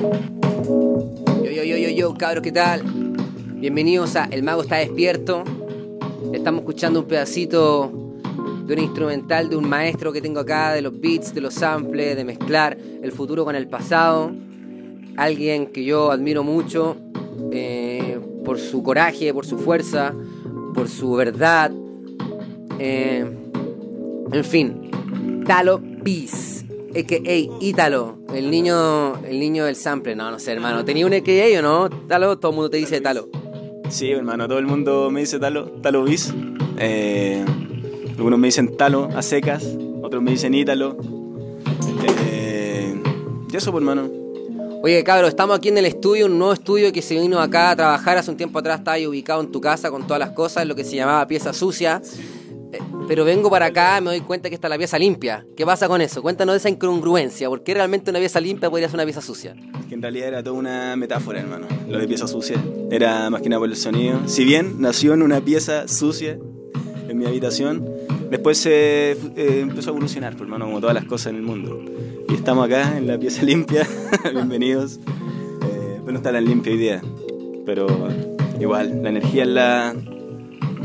[0.00, 2.82] Yo, yo, yo, yo, yo, cabros, ¿qué tal?
[3.56, 5.44] Bienvenidos a El Mago está despierto.
[6.32, 7.92] Estamos escuchando un pedacito
[8.64, 12.16] de un instrumental de un maestro que tengo acá, de los beats, de los samples,
[12.16, 14.32] de mezclar el futuro con el pasado.
[15.18, 16.96] Alguien que yo admiro mucho
[17.52, 20.14] eh, por su coraje, por su fuerza,
[20.74, 21.72] por su verdad.
[22.78, 23.30] Eh,
[24.32, 26.59] en fin, Talo Peace,
[26.96, 27.58] a.k.a.
[27.60, 30.14] Ítalo, el niño, el niño del sample.
[30.16, 30.84] No, no sé, hermano.
[30.84, 31.58] ¿Tenía un a.k.a.
[31.58, 31.90] o no?
[32.06, 33.28] Talo, todo el mundo te dice Talo.
[33.88, 36.32] Sí, hermano, todo el mundo me dice Talo, Talo Bis.
[36.78, 37.44] Eh,
[38.16, 39.64] algunos me dicen Talo a secas,
[40.02, 40.96] otros me dicen Ítalo.
[42.26, 43.00] Eh,
[43.50, 44.08] y eso, pues, hermano.
[44.82, 47.76] Oye, cabros, estamos aquí en el estudio, un nuevo estudio que se vino acá a
[47.76, 48.16] trabajar.
[48.16, 50.74] Hace un tiempo atrás estaba ahí ubicado en tu casa con todas las cosas, lo
[50.74, 52.00] que se llamaba pieza sucia.
[53.08, 55.44] Pero vengo para acá me doy cuenta que está la pieza limpia.
[55.56, 56.22] ¿Qué pasa con eso?
[56.22, 57.48] Cuéntanos esa incongruencia.
[57.48, 59.54] ¿Por qué realmente una pieza limpia podría ser una pieza sucia?
[59.90, 61.66] En realidad era toda una metáfora, hermano.
[61.88, 62.56] Lo de pieza sucia.
[62.90, 64.20] Era más que nada por el sonido.
[64.26, 66.38] Si bien nació en una pieza sucia
[67.08, 67.84] en mi habitación,
[68.30, 71.82] después eh, empezó a evolucionar, pues, hermano, como todas las cosas en el mundo.
[72.28, 73.86] Y estamos acá en la pieza limpia.
[74.32, 75.00] Bienvenidos.
[75.64, 77.00] Eh, pues no está tan limpia hoy.
[77.66, 77.88] Pero
[78.60, 79.94] igual, la energía es la,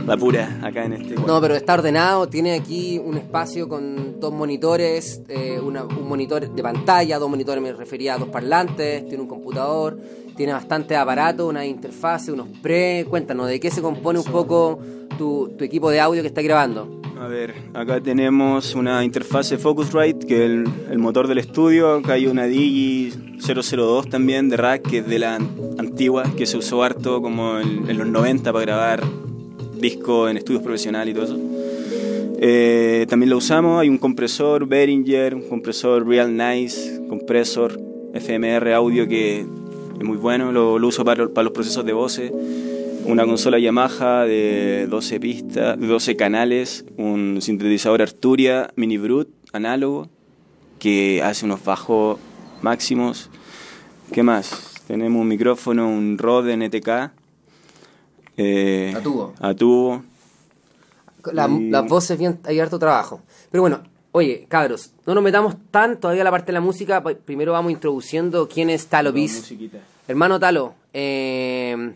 [0.06, 4.32] la pura acá en este No, pero está ordenado, tiene aquí un espacio con dos
[4.34, 9.24] monitores, eh, una- un monitor de pantalla, dos monitores me refería a dos parlantes, tiene
[9.24, 9.98] un computador,
[10.36, 13.06] tiene bastante aparato, una interfase, unos pre.
[13.10, 14.80] Cuéntanos, ¿de qué se compone un poco
[15.18, 17.02] tu, tu equipo de audio que está grabando?
[17.18, 21.94] A ver, acá tenemos una interfase Focusrite, que es el, el motor del estudio.
[21.96, 26.46] Acá hay una Digi 002 también de rack, que es de la an- antigua, que
[26.46, 29.04] se usó harto como en, en los 90 para grabar
[29.86, 31.40] discos en estudios profesionales y todo eso.
[32.40, 37.80] Eh, también lo usamos, hay un compresor Behringer, un compresor Real Nice, compresor
[38.14, 42.32] FMR audio que es muy bueno, lo, uso para, para los procesos de voces
[43.06, 50.10] una consola Yamaha de 12 pistas, de 12 canales, un sintetizador Arturia Mini Brute análogo
[50.80, 52.20] que hace unos bajos
[52.62, 53.30] máximos.
[54.12, 54.84] ¿Qué más?
[54.88, 57.12] Tenemos un micrófono, un Rode NTK.
[58.38, 59.34] Eh, A tubo.
[59.40, 60.04] A tubo.
[61.34, 63.22] La- Y- Las voces bien, hay harto trabajo.
[63.50, 63.82] Pero bueno,
[64.12, 67.02] oye, cabros, no nos metamos tan todavía a la parte de la música.
[67.04, 69.52] Primero vamos introduciendo quién es Talo Bis.
[70.08, 71.94] Hermano Talo, eh,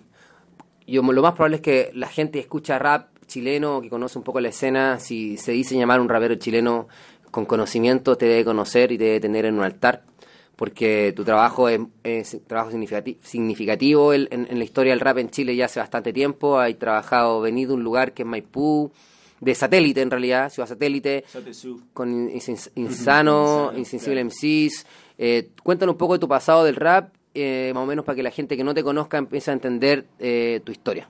[0.88, 4.24] yo, lo más probable es que la gente que escucha rap chileno, que conoce un
[4.24, 6.88] poco la escena, si se dice llamar un rapero chileno
[7.30, 10.02] con conocimiento, te debe conocer y te debe tener en un altar,
[10.60, 15.18] porque tu trabajo es, es trabajo significati- significativo en, en- en la historia del rap
[15.20, 16.60] en Chile ya hace bastante tiempo.
[16.60, 18.92] Hay trabajado, venido de un lugar que es Maipú,
[19.40, 21.24] de satélite en realidad, ciudad satélite,
[21.94, 24.86] con Ins- Insano, Insensible MCs.
[25.18, 28.24] Eh, cuéntanos un poco de tu pasado del rap, eh, más o menos para que
[28.24, 31.10] la gente que no te conozca empiece a entender eh, tu historia.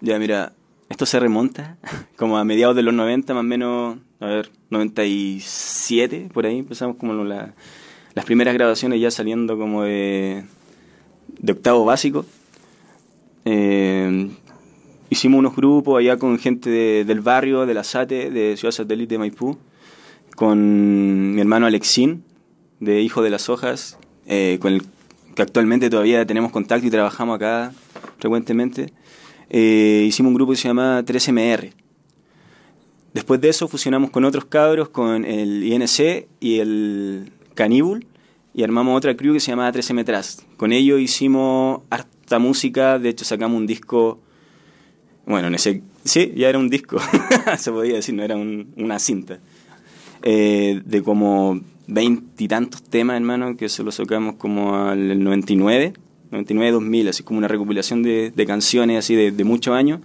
[0.00, 0.54] Ya, mira,
[0.88, 1.76] esto se remonta
[2.16, 6.96] como a mediados de los 90, más o menos, a ver, 97, por ahí empezamos
[6.96, 7.54] como la-
[8.16, 10.42] las primeras grabaciones ya saliendo como de,
[11.38, 12.26] de octavo básico.
[13.44, 14.28] Eh,
[15.10, 19.14] hicimos unos grupos allá con gente de- del barrio, de la SATE, de Ciudad Satélite
[19.14, 19.56] de Maipú,
[20.34, 22.24] con mi hermano Alexín,
[22.80, 24.82] de Hijo de las Hojas, eh, con el
[25.34, 27.72] que actualmente todavía tenemos contacto y trabajamos acá
[28.18, 28.92] frecuentemente.
[29.50, 31.72] Eh, hicimos un grupo que se llama 3MR.
[33.12, 38.06] Después de eso fusionamos con otros cabros, con el INC y el Caníbal,
[38.54, 40.42] y armamos otra crew que se llamaba 3M Trust.
[40.56, 44.20] Con ellos hicimos harta música, de hecho sacamos un disco,
[45.26, 46.98] bueno, en ese, sí, ya era un disco,
[47.58, 49.40] se podía decir, no era un- una cinta,
[50.22, 55.92] eh, de como veintitantos temas, hermano, que se los sacamos como al 99,
[56.32, 60.00] 99-2000, así como una recopilación de, de canciones así de, de muchos años.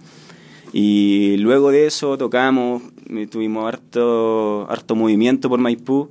[0.72, 6.08] Y luego de eso tocamos, eh, tuvimos harto, harto movimiento por Maipú.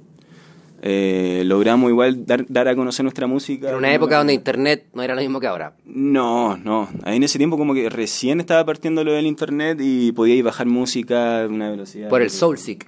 [0.84, 3.70] Eh, logramos igual dar, dar a conocer nuestra música.
[3.70, 5.76] En una época donde internet no era lo mismo que ahora.
[5.86, 6.90] No, no.
[7.04, 10.66] Ahí en ese tiempo como que recién estaba partiendo lo del internet y podíais bajar
[10.66, 12.10] música a una velocidad.
[12.10, 12.88] Por el Soulseek.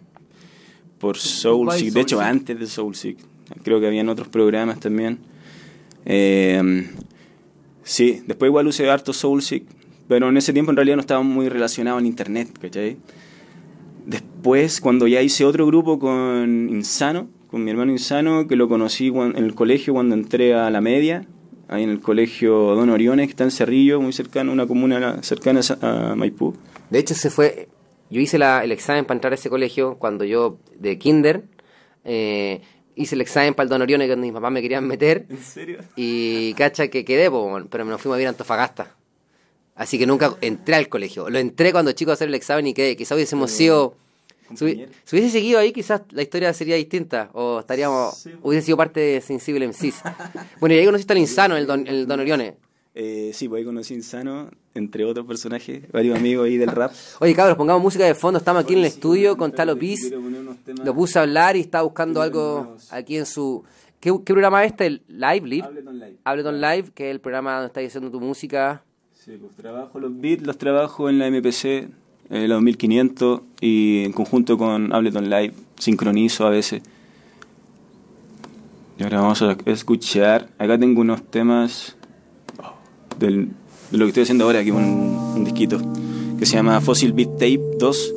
[0.98, 1.94] Por Soulseek.
[1.94, 3.18] De hecho, antes de Soulseek.
[3.64, 5.20] Creo que habían otros programas también.
[6.06, 6.90] Eh,
[7.84, 9.66] sí, después igual usé harto Soulseek.
[10.08, 12.98] Pero en ese tiempo en realidad no estaba muy relacionado en internet, ¿cachai?
[14.06, 19.10] Después, cuando ya hice otro grupo con Insano, con mi hermano Insano, que lo conocí
[19.10, 21.28] en el colegio cuando entré a la media,
[21.68, 25.62] ahí en el colegio Don Oriones, que está en Cerrillo, muy cercano, una comuna cercana
[25.82, 26.56] a Maipú.
[26.90, 27.70] De hecho, se fue.
[28.10, 31.44] Yo hice la- el examen para entrar a ese colegio cuando yo, de Kinder,
[32.04, 32.62] eh,
[32.96, 35.28] hice el examen para el Don Orione que mis papás me querían meter.
[35.30, 35.78] ¿En serio?
[35.96, 37.30] Y cacha que quedé,
[37.70, 38.96] pero nos fuimos a vivir a Antofagasta.
[39.76, 41.30] Así que nunca entré al colegio.
[41.30, 42.96] Lo entré cuando chico a hacer el examen y quedé.
[42.96, 43.96] Quizás hubiésemos sido...
[44.56, 47.30] Si, hubi- si hubiese seguido ahí, quizás la historia sería distinta.
[47.34, 48.16] O estaríamos...
[48.18, 48.32] Sí.
[48.42, 50.02] Hubiese sido parte de Sensible MCs.
[50.60, 52.56] bueno, y ahí conociste al Insano, el Don, el don Orione.
[52.96, 56.92] Eh, sí, pues ahí conocí a Insano, entre otros personajes, varios amigos ahí del rap.
[57.20, 58.38] Oye, cabros, pongamos música de fondo.
[58.38, 60.12] Estamos aquí en el estudio con Talo Piz.
[60.84, 63.64] Lo puse a hablar y estaba buscando algo aquí en su...
[64.00, 64.86] ¿Qué, qué programa es este?
[64.86, 65.48] ¿El Live?
[65.48, 65.64] Live?
[65.66, 66.18] Ableton Live.
[66.26, 68.84] Ableton Live, que es el programa donde estás haciendo tu música.
[69.14, 71.88] Sí, pues trabajo los beats, los trabajo en la MPC,
[72.30, 76.82] eh, la 2500 y en conjunto con Ableton Live, sincronizo a veces.
[79.00, 81.96] Y ahora vamos a escuchar, acá tengo unos temas
[83.20, 83.50] del-
[83.92, 84.84] de lo que estoy haciendo ahora, aquí un,
[85.36, 85.80] un disquito,
[86.38, 88.14] que se llama Fossil Beat Tape 2,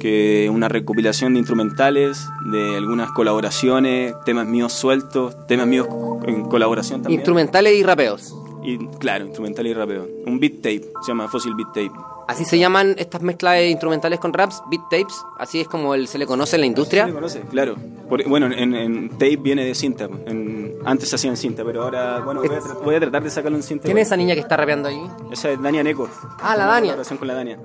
[0.00, 5.86] que es una recopilación de instrumentales, de algunas colaboraciones, temas míos sueltos, temas míos
[6.26, 7.20] en colaboración también.
[7.20, 8.34] Instrumentales y rapeos.
[8.64, 10.08] Y claro, instrumental y rapeo.
[10.26, 11.92] Un beat tape, se llama Fossil Beat Tape.
[12.28, 15.14] Así se llaman estas mezclas de instrumentales con raps, beat tapes.
[15.38, 17.06] Así es como el- se le conoce en la ¿Se industria.
[17.06, 17.40] le conoce?
[17.42, 17.76] Claro.
[18.08, 20.04] Por- bueno, en, en tape viene de cinta.
[20.26, 23.22] En- antes se hacía en cinta, pero ahora, bueno, voy a, tra- voy a tratar
[23.22, 23.84] de sacarlo en cinta.
[23.84, 25.00] ¿Quién es esa niña que está rapeando ahí?
[25.30, 26.08] Esa es Dania Neco.
[26.40, 26.96] Ah, la Dania.
[27.18, 27.58] Con la Dania.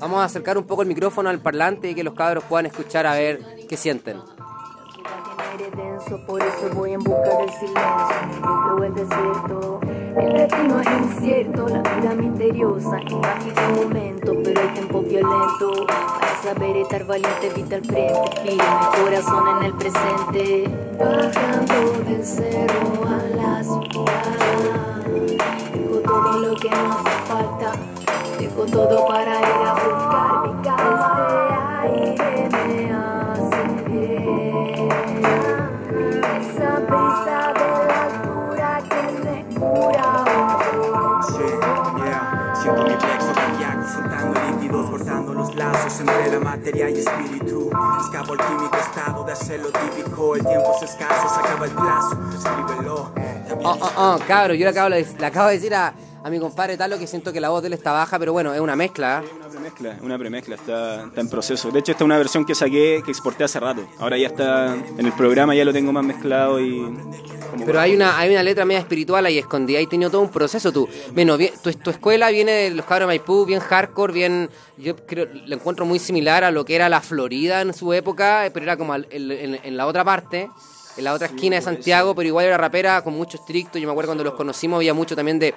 [0.00, 3.06] Vamos a acercar un poco el micrófono al parlante y que los cabros puedan escuchar
[3.06, 4.18] a ver qué sienten.
[5.52, 8.74] aire denso, por eso voy en busca del silencio.
[8.76, 9.80] Veo el desierto,
[10.16, 15.86] el destino es incierto, la vida misteriosa, imagino un momento, pero el tiempo violento.
[15.86, 18.64] Para saber estar valiente, evita al frente, firme,
[19.02, 20.64] corazón en el presente.
[20.98, 25.04] Bajando del cerro a la ciudad,
[25.72, 27.72] dejo todo lo que no hace falta,
[28.38, 30.93] dejo todo para ir a buscar mi casa.
[46.00, 47.70] Los lazos entre la materia y espíritu.
[48.00, 50.36] Escapo al químico estado de hacer lo típico.
[50.36, 52.18] El tiempo es escaso, se acaba el plazo.
[52.36, 53.12] Escríbelo.
[53.48, 56.30] También Oh, oh, oh, cabros, yo le acabo, de- le acabo de decir a, a
[56.30, 58.60] mi compadre Talo que siento que la voz de él está baja, pero bueno, es
[58.60, 59.22] una mezcla.
[59.22, 59.26] ¿eh?
[59.26, 61.70] Es una premezcla, una premezcla, está, está en proceso.
[61.70, 63.86] De hecho, esta es una versión que saqué, que exporté hace rato.
[63.98, 66.80] Ahora ya está en el programa, ya lo tengo más mezclado y...
[67.64, 69.78] Pero hay una, hay una letra media espiritual ahí escondida.
[69.78, 70.88] Ahí tenido todo un proceso tú.
[71.12, 74.50] Bueno, bien, tu, tu escuela viene de los cabros de Maipú, bien hardcore, bien.
[74.76, 78.48] Yo creo, lo encuentro muy similar a lo que era la Florida en su época,
[78.52, 80.48] pero era como en- en la otra parte,
[80.96, 83.78] en la otra esquina de Santiago, pero igual era rapera con mucho estricto.
[83.78, 85.54] Yo me acuerdo cuando los conocimos había mucho también de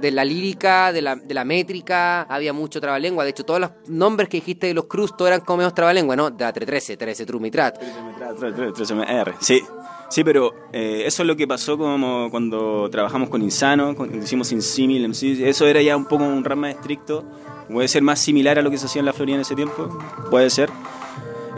[0.00, 3.24] de la lírica, de la, de la métrica, había mucho trabalengua.
[3.24, 6.16] De hecho, todos los nombres que dijiste de los Cruz, todos eran como menos trabalengua,
[6.16, 6.30] ¿no?
[6.30, 7.80] De la 313, 13 Trumitrat.
[7.80, 9.62] 13MR, sí.
[10.08, 14.52] Sí, pero eh, eso es lo que pasó como cuando trabajamos con Insano, cuando hicimos
[14.52, 17.24] Insimil, MC, eso era ya un poco un rap más estricto,
[17.68, 19.98] puede ser más similar a lo que se hacía en la Florida en ese tiempo,
[20.30, 20.70] puede ser.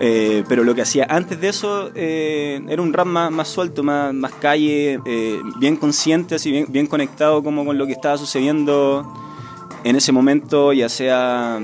[0.00, 3.82] Eh, pero lo que hacía antes de eso eh, era un rap más, más suelto,
[3.82, 8.16] más, más calle, eh, bien consciente, así bien, bien conectado como con lo que estaba
[8.16, 9.12] sucediendo
[9.82, 11.60] en ese momento, ya sea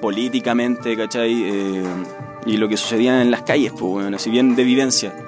[0.00, 1.84] políticamente, ¿cachai?
[2.46, 5.25] Y lo que sucedía en las calles, pues, bueno, así bien de vivencia.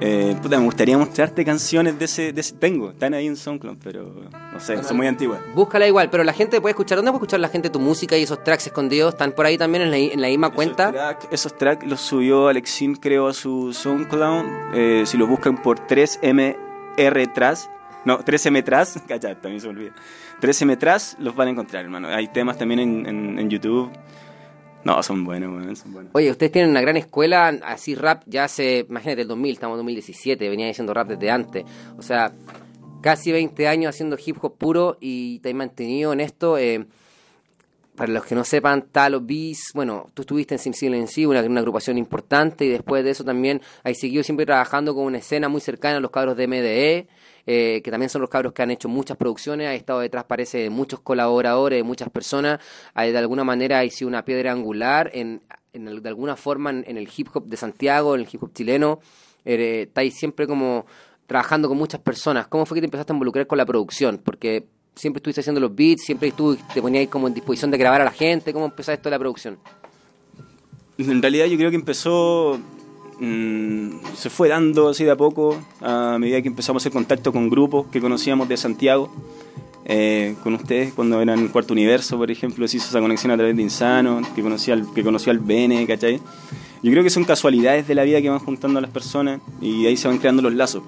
[0.00, 3.76] Eh, puta, me gustaría mostrarte canciones de ese, de ese- Tengo, están ahí en SoundCloud,
[3.82, 4.12] pero
[4.52, 5.40] no sé, son muy antiguas.
[5.54, 6.96] Búscala igual, pero la gente puede escuchar.
[6.96, 9.14] ¿Dónde puede escuchar la gente tu música y esos tracks escondidos?
[9.14, 10.88] ¿Están por ahí también en la, en la misma cuenta?
[10.88, 14.44] Esos tracks esos track los subió Alexim, creo, a su SoundCloud.
[14.74, 17.68] Eh, si lo buscan por 3MR Tras,
[18.04, 19.92] no, 3M Tras, cachai, también se me olvida.
[20.40, 22.08] 3M Tras los van a encontrar, hermano.
[22.08, 23.90] Hay temas también en, en- en YouTube.
[24.84, 26.10] No, son buenos, son buenos.
[26.14, 29.78] Oye, ustedes tienen una gran escuela, así rap, ya hace, imagínate, el 2000, estamos en
[29.78, 31.64] 2017, venía diciendo rap desde antes.
[31.96, 32.32] O sea,
[33.00, 36.58] casi 20 años haciendo hip hop puro y te has mantenido en esto.
[36.58, 36.86] eh,
[37.94, 41.96] para los que no sepan, Talo Beats, bueno, tú estuviste en Sensible en una, agrupación
[41.96, 45.98] importante, y después de eso también hay seguido siempre trabajando con una escena muy cercana
[45.98, 47.06] a los cabros de MDE,
[47.46, 50.58] eh, que también son los cabros que han hecho muchas producciones, ha estado detrás, parece,
[50.58, 52.60] de muchos colaboradores, de muchas personas,
[52.94, 55.40] de alguna manera ha sido una piedra angular en,
[55.72, 58.42] en el- de alguna forma en, en el hip hop de Santiago, en el hip
[58.42, 59.00] hop chileno,
[59.44, 60.86] eh, estáis siempre como
[61.26, 62.46] trabajando con muchas personas.
[62.48, 64.20] ¿Cómo fue que te empezaste a involucrar con la producción?
[64.22, 68.00] Porque siempre estuviste haciendo los beats, siempre tú te ponías como en disposición de grabar
[68.00, 68.52] a la gente.
[68.52, 69.58] ¿Cómo empezó esto de la producción?
[70.98, 72.58] En realidad yo creo que empezó,
[73.18, 77.32] mm, se fue dando así de a poco a medida que empezamos a hacer contacto
[77.32, 79.10] con grupos que conocíamos de Santiago,
[79.86, 83.54] eh, con ustedes cuando eran Cuarto Universo, por ejemplo, se hizo esa conexión a través
[83.56, 86.20] de Insano, que conocía al, que conoció al Bene, ¿cachai?
[86.82, 89.86] Yo creo que son casualidades de la vida que van juntando a las personas y
[89.86, 90.82] ahí se van creando los lazos.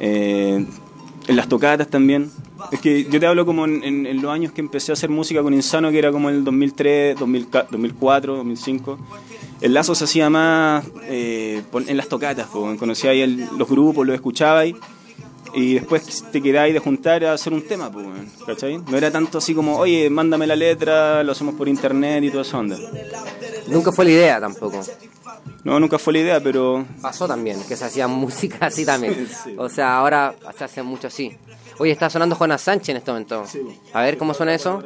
[0.00, 0.64] Eh,
[1.28, 2.30] en las tocatas también.
[2.72, 5.54] Es que yo te hablo como en, los años que empecé a hacer música con
[5.54, 8.98] Insano, que era como el 2003, 2004, 2004 2005.
[9.60, 14.14] El lazo se hacía más eh, en las tocatas, po, conocía ahí los grupos, los
[14.14, 14.74] escuchaba ahí.
[15.54, 18.78] Después te quedáis de juntar a hacer un tema, weón, ¿cachai?
[18.78, 22.42] No era tanto así como, oye, mándame la letra, lo hacemos por internet y toda
[22.42, 22.78] esa onda.
[23.66, 24.80] Nunca fue la idea tampoco.
[25.64, 29.28] No, nunca fue la idea, pero Pasó también, que se hacía música así también.
[29.56, 31.36] O sea, ahora se hace mucho así.
[31.78, 33.44] Oye, está sonando Jonas Sánchez en este momento.
[33.92, 34.82] A ver cómo suena eso.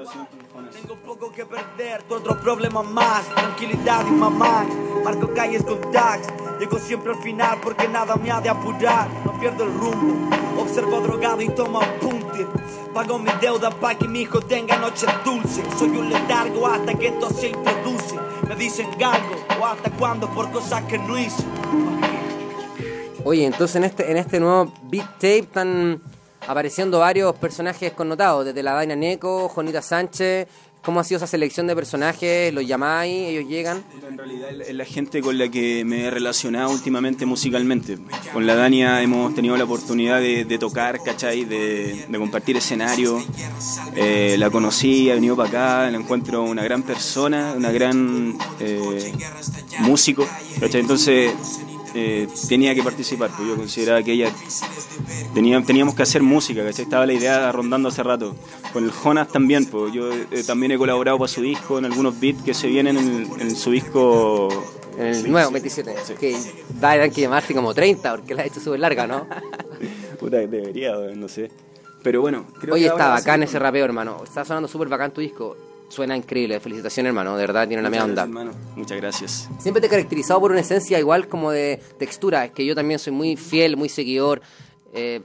[0.72, 3.26] Tengo poco que perder, otro problema más.
[3.34, 4.66] Tranquilidad y mamá.
[5.04, 6.26] Marco calles con tags.
[6.62, 9.08] Llego siempre al final porque nada me ha de apurar.
[9.24, 10.30] No pierdo el rumbo.
[10.60, 12.46] Observo drogado y tomo apunte.
[12.94, 15.64] Pago mi deuda para que mi hijo tenga noches dulces.
[15.76, 18.14] Soy un letargo hasta que esto se introduce.
[18.48, 21.42] Me dicen galgo o hasta cuando por cosas que no hice.
[23.24, 26.00] Oye, entonces en este, en este nuevo beat tape están
[26.46, 30.46] apareciendo varios personajes connotados, desde la Daina Neco, Jonita Sánchez.
[30.82, 32.52] ¿Cómo ha sido esa selección de personajes?
[32.52, 33.28] ¿Los llamáis?
[33.28, 33.84] ¿Ellos llegan?
[34.08, 37.98] En realidad es la gente con la que me he relacionado últimamente musicalmente.
[38.32, 41.44] Con la Dania hemos tenido la oportunidad de, de tocar, ¿cachai?
[41.44, 43.24] De, de compartir escenario.
[43.94, 49.12] Eh, la conocí, ha venido para acá, la encuentro una gran persona, una gran eh,
[49.78, 50.26] músico,
[50.58, 50.80] ¿cachai?
[50.80, 51.32] Entonces
[51.94, 54.32] eh, tenía que participar, pues yo consideraba que ella
[55.34, 56.84] tenía, teníamos que hacer música, ¿cachai?
[56.84, 58.34] Estaba la idea rondando hace rato.
[58.72, 62.18] Con el Jonas también, pues yo eh, también he colaborado para su disco en algunos
[62.18, 64.48] beats que se vienen en, en su disco.
[64.98, 65.94] En el nuevo 27.
[66.18, 66.36] Que
[66.82, 69.26] va a tener que llamarse como 30 porque la ha hecho súper larga, ¿no?
[70.18, 71.50] Puta, debería, no sé.
[72.02, 74.22] Pero bueno, creo Oye, que está bacán ese rapeo, hermano.
[74.24, 75.56] Está sonando súper bacán tu disco.
[75.92, 76.58] Suena increíble.
[76.58, 77.36] Felicitaciones, hermano.
[77.36, 78.22] De verdad, tiene una media onda.
[78.22, 78.52] hermano.
[78.76, 79.50] Muchas gracias.
[79.58, 82.46] Siempre te he caracterizado por una esencia igual como de textura.
[82.46, 84.40] Es que yo también soy muy fiel, muy seguidor.
[84.94, 85.20] Eh,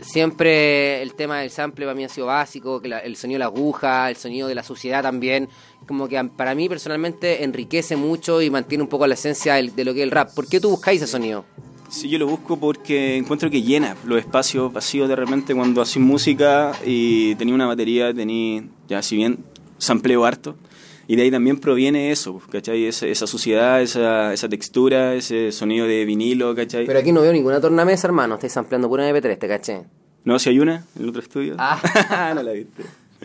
[0.00, 4.10] siempre el tema del sample para mí ha sido básico, el sonido de la aguja,
[4.10, 5.48] el sonido de la suciedad también.
[5.86, 9.94] Como que para mí personalmente enriquece mucho y mantiene un poco la esencia de lo
[9.94, 10.34] que es el rap.
[10.34, 11.44] ¿Por qué tú buscáis ese sonido?
[11.88, 16.02] Sí, yo lo busco porque encuentro que llena los espacios vacíos de repente cuando haces
[16.02, 19.44] música y tenía una batería, tenía, ya si bien
[19.80, 20.56] sampleo harto,
[21.10, 22.86] y de ahí también proviene eso, ¿cachai?
[22.86, 26.86] Esa, esa suciedad, esa, esa textura, ese sonido de vinilo, ¿cachai?
[26.86, 28.34] Pero aquí no veo ninguna tornamesa, hermano.
[28.34, 29.82] Estáis ampliando pura MP3, te caché.
[30.22, 31.56] No, si hay una en el otro estudio.
[31.58, 32.32] Ah.
[32.36, 32.84] no la viste.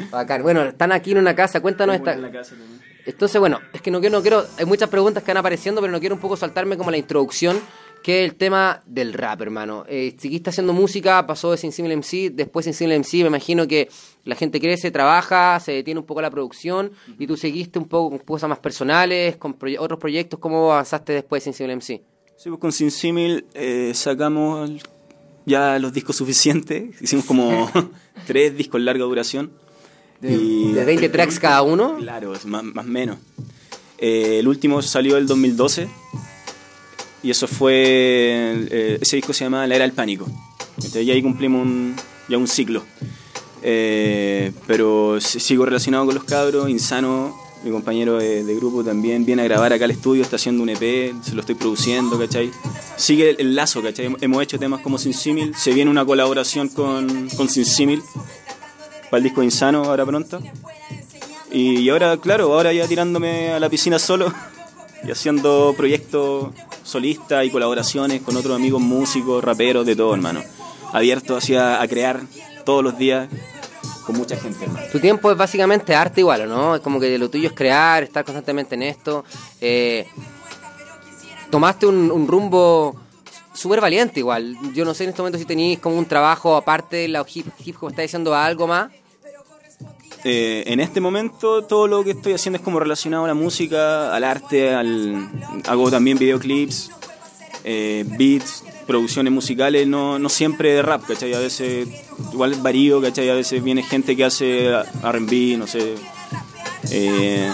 [0.09, 0.41] Bacán.
[0.41, 1.61] Bueno, están aquí en una casa.
[1.61, 2.13] Cuéntanos esta...
[2.13, 2.81] En la casa también.
[3.05, 5.91] Entonces, bueno, es que no quiero, no quiero, hay muchas preguntas que van apareciendo, pero
[5.91, 7.59] no quiero un poco saltarme como la introducción,
[8.05, 9.83] que es el tema del rap, hermano.
[9.89, 13.89] Eh, seguiste haciendo música, pasó de Sensible MC, después Sensible MC, me imagino que
[14.25, 18.11] la gente crece, trabaja, se detiene un poco la producción, y tú seguiste un poco
[18.11, 22.03] con cosas más personales, con proye- otros proyectos, ¿cómo avanzaste después de Sensible MC?
[22.37, 24.69] Sí, pues con Sin Simil eh, sacamos
[25.47, 27.01] ya los discos suficientes.
[27.01, 27.71] Hicimos como
[28.27, 29.51] tres discos larga duración.
[30.21, 31.95] Y- De 20 tracks cada uno.
[31.97, 33.17] Claro, más más menos.
[33.97, 35.87] Eh, el último salió el 2012.
[37.25, 37.73] Y eso fue.
[38.69, 40.27] eh, ese disco se llama La Era del Pánico.
[40.77, 41.95] Entonces ya ahí cumplimos un,
[42.29, 42.83] ya un ciclo.
[43.63, 46.69] Eh, pero si- sigo relacionado con los cabros.
[46.69, 50.21] Insano, mi compañero de, de grupo, también viene a grabar acá al estudio.
[50.21, 52.51] Está haciendo un EP, se lo estoy produciendo, ¿cachai?
[52.95, 54.07] Sigue el, el lazo, ¿cachai?
[54.09, 55.55] Hem- Hemos hecho temas como Sin Símil.
[55.55, 58.03] Se viene una colaboración con, con Sin Símil
[59.09, 60.41] para el disco Insano ahora pronto.
[61.51, 64.31] Y, y ahora, claro, ahora ya tirándome a la piscina solo
[65.05, 66.49] y haciendo proyectos
[66.83, 70.41] solistas y colaboraciones con otros amigos músicos, raperos, de todo, hermano.
[70.91, 72.21] Abierto hacia a crear
[72.63, 73.27] todos los días
[74.05, 74.67] con mucha gente.
[74.91, 76.75] Tu tiempo es básicamente arte igual, ¿o no?
[76.75, 79.25] Es como que lo tuyo es crear, estar constantemente en esto.
[79.59, 80.07] Eh,
[81.49, 82.95] tomaste un, un rumbo
[83.53, 84.55] súper valiente igual.
[84.73, 87.47] Yo no sé en este momento si tenéis como un trabajo aparte de la hip,
[87.63, 88.91] hip hop, estáis haciendo algo más.
[90.27, 94.11] Eh, en este momento todo lo que estoy haciendo es como relacionado a la música,
[94.13, 95.29] al arte, al
[95.67, 96.89] hago también videoclips,
[97.63, 101.31] eh, beats, producciones musicales, no, no siempre de rap, ¿cachai?
[101.35, 101.87] A veces
[102.33, 103.29] igual varío, ¿cachai?
[103.29, 105.93] A veces viene gente que hace R&B, no sé,
[106.89, 107.51] eh,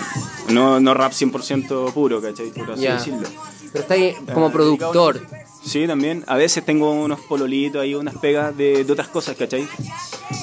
[0.50, 2.52] no, no rap 100% puro, ¿cachai?
[2.52, 2.94] Por así Ya.
[2.96, 3.28] decirlo.
[3.74, 5.22] Pero estáis como productor.
[5.64, 6.24] Sí, también.
[6.28, 9.68] A veces tengo unos pololitos ahí, unas pegas de, de otras cosas, ¿cachai?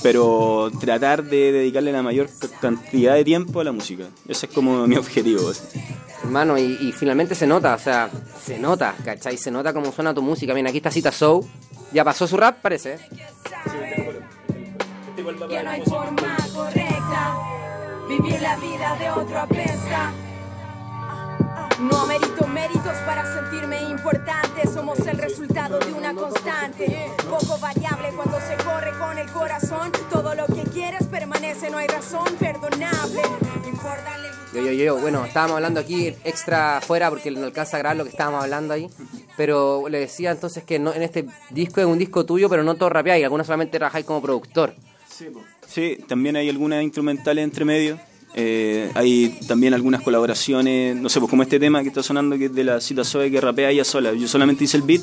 [0.02, 2.28] Pero tratar de dedicarle la mayor
[2.60, 4.04] cantidad de tiempo a la música.
[4.26, 5.50] Ese es como mi objetivo.
[5.50, 5.62] así.
[6.22, 8.10] Hermano, y, y finalmente se nota, o sea,
[8.44, 9.36] se nota, ¿cachai?
[9.36, 10.52] Se nota cómo suena tu música.
[10.54, 11.44] Mira, aquí está Cita Soul.
[11.92, 12.98] Ya pasó su rap, parece.
[15.48, 17.36] que no hay forma correcta.
[18.08, 20.12] Vivir la vida de otro apesta.
[21.80, 24.66] No amerito méritos para sentirme importante.
[24.66, 27.06] Somos el resultado de una constante.
[27.30, 29.92] Poco variable cuando se corre con el corazón.
[30.10, 33.22] Todo lo que quieres permanece, no hay razón perdonable.
[34.52, 38.04] Yo, yo, yo, bueno, estábamos hablando aquí extra afuera porque no alcanza a grabar lo
[38.04, 38.90] que estábamos hablando ahí.
[39.36, 42.74] Pero le decía entonces que no, en este disco es un disco tuyo, pero no
[42.74, 44.74] todo rapeáis, algunos solamente trabajáis como productor.
[45.66, 48.00] Sí, también hay algunas instrumentales entre medio.
[48.40, 52.44] Eh, hay también algunas colaboraciones, no sé, pues como este tema que está sonando que
[52.44, 54.12] es de la cita Zoe que rapea ella sola.
[54.14, 55.02] Yo solamente hice el beat.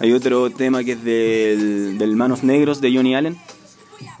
[0.00, 3.36] Hay otro tema que es del, del Manos Negros de Johnny Allen,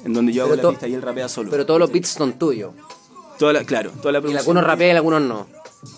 [0.04, 1.50] en donde yo hago la pista y él rapea solo.
[1.50, 2.72] Pero todos los beats son tuyos.
[3.38, 4.38] Toda la- claro, toda la Y producción.
[4.40, 5.46] algunos rapean y algunos no.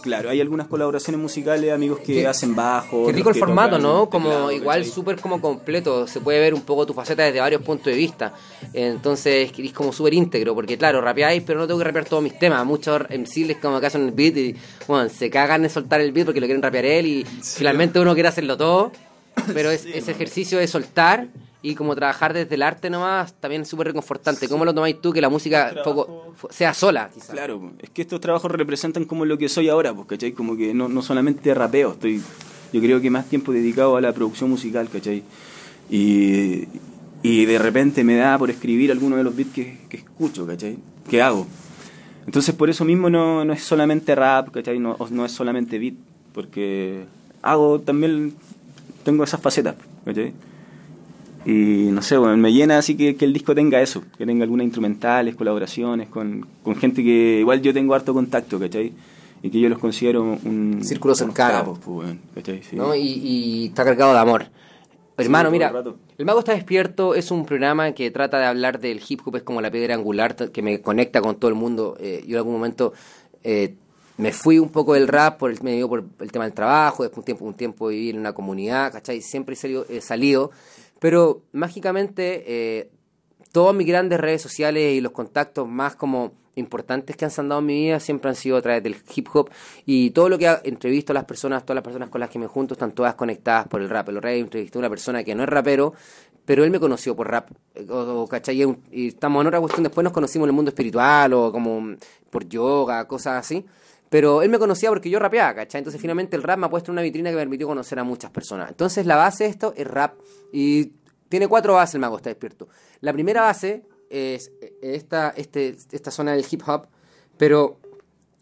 [0.02, 3.06] Claro, hay algunas colaboraciones musicales, amigos que Qué- hacen bajo.
[3.06, 4.09] Qué rico el formato, ¿no?
[4.09, 6.06] Como teclado, igual súper como completo.
[6.06, 8.32] Se puede ver un poco tu faceta desde varios puntos de vista.
[8.73, 12.38] Entonces es como súper íntegro, porque claro, rapeáis, pero no tengo que rapear todos mis
[12.38, 12.64] temas.
[12.64, 14.56] Muchos les como que hacen el beat y
[14.87, 18.14] bueno, se cagan en soltar el beat porque lo quieren rapear él y finalmente uno
[18.14, 18.92] quiere hacerlo todo.
[19.54, 21.28] Pero es, ese ejercicio de soltar
[21.62, 24.49] y como trabajar desde el arte nomás también es súper reconfortante.
[24.49, 25.75] ¿Cómo lo tomáis tú que la música
[26.50, 27.11] sea sola?
[27.12, 27.31] quizás?
[27.31, 30.33] Claro, es que estos trabajos representan como lo que soy ahora, pues, ¿cachai?
[30.33, 32.23] Como que no, no solamente rapeo, estoy,
[32.73, 35.23] yo creo que más tiempo dedicado a la producción musical, ¿cachai?
[35.90, 36.69] Y,
[37.23, 40.79] y de repente me da por escribir alguno de los beats que, que escucho, ¿cachai?
[41.09, 41.47] Que hago.
[42.26, 44.79] Entonces por eso mismo no, no es solamente rap, ¿cachai?
[44.79, 45.95] No, no es solamente beat,
[46.33, 47.05] porque
[47.43, 48.35] hago también,
[49.05, 49.75] tengo esas facetas,
[50.07, 50.33] ¿cachai?
[51.44, 54.44] Y no sé, bueno, me llena así que, que el disco tenga eso, que tenga
[54.44, 58.92] algunas instrumentales, colaboraciones con, con gente que igual yo tengo harto contacto, ¿cachai?
[59.42, 60.80] Y que yo los considero un...
[60.85, 61.78] Círculo cercano.
[61.82, 62.14] pues.
[62.68, 62.76] Sí.
[62.76, 62.94] ¿no?
[62.94, 64.47] Y, y está cargado de amor.
[65.16, 65.73] Hermano, mira,
[66.18, 69.42] el Mago está despierto es un programa que trata de hablar del hip hop, es
[69.42, 71.97] como la piedra angular que me conecta con todo el mundo.
[72.00, 72.92] Eh, yo en algún momento
[73.42, 73.75] eh,
[74.16, 77.02] me fui un poco del rap, por el, me dio por el tema del trabajo,
[77.02, 79.20] después un tiempo, un tiempo vivir en una comunidad, ¿cachai?
[79.20, 80.50] Siempre he salido, he salido
[81.00, 82.90] pero mágicamente eh,
[83.50, 87.66] todas mis grandes redes sociales y los contactos más como importantes que han sandado en
[87.66, 89.51] mi vida siempre han sido a través del hip hop
[89.87, 92.38] y todo lo que ha- entrevisto a las personas, todas las personas con las que
[92.38, 94.09] me junto están todas conectadas por el rap.
[94.11, 95.94] El día entrevisté a una persona que no es rapero,
[96.44, 98.62] pero él me conoció por rap, eh, o, ¿cachai?
[98.90, 101.96] Y estamos en otra cuestión, después nos conocimos en el mundo espiritual o como
[102.29, 103.64] por yoga, cosas así.
[104.11, 105.79] Pero él me conocía porque yo rapeaba, ¿cachai?
[105.79, 108.05] Entonces finalmente el rap me ha puesto en una vitrina que me permitió conocer a
[108.05, 108.68] muchas personas.
[108.68, 110.14] Entonces la base de esto es rap
[110.53, 110.90] y
[111.31, 112.69] tiene cuatro bases el mago, está despierto.
[113.01, 116.88] La primera base es eh, esta, este, esta zona del hip hop,
[117.38, 117.79] pero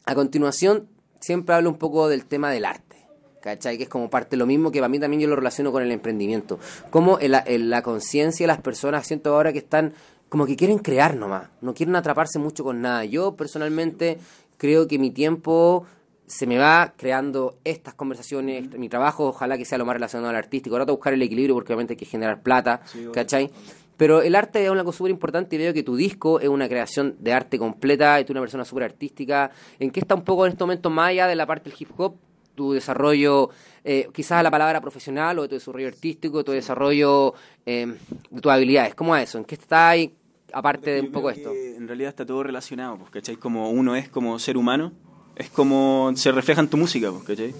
[0.07, 0.89] a continuación
[1.21, 2.97] siempre hablo un poco del tema del arte.
[3.43, 3.77] ¿Cachai?
[3.77, 5.83] Que es como parte de lo mismo que para mí también yo lo relaciono con
[5.83, 6.59] el emprendimiento.
[6.91, 9.93] Como en la, la conciencia de las personas, siento ahora que están
[10.29, 13.05] como que quieren crear nomás, no quieren atraparse mucho con nada.
[13.05, 14.19] Yo personalmente
[14.57, 15.87] creo que mi tiempo
[16.29, 20.37] se me va creando estas conversaciones, mi trabajo ojalá que sea lo más relacionado al
[20.37, 23.51] artístico, ahora tengo que buscar el equilibrio porque obviamente hay que generar plata, ¿cachai?
[23.97, 27.17] Pero el arte es algo súper importante y veo que tu disco es una creación
[27.19, 29.51] de arte completa y tú eres una persona súper artística.
[29.81, 31.91] ¿En qué está un poco en este momento más allá de la parte del hip
[31.97, 32.15] hop?
[32.55, 33.51] Tu desarrollo,
[33.83, 37.35] eh, quizás la palabra profesional o de tu desarrollo artístico, tu desarrollo
[37.67, 37.97] eh,
[38.31, 38.95] de tus habilidades.
[38.95, 39.39] ¿Cómo es eso?
[39.39, 40.15] ¿En qué está ahí,
[40.53, 41.53] aparte de un poco esto?
[41.53, 43.35] En realidad está todo relacionado, pues, ¿cachai?
[43.35, 44.93] Como uno es como ser humano,
[45.39, 47.55] es como se refleja en tu música, ¿cachai?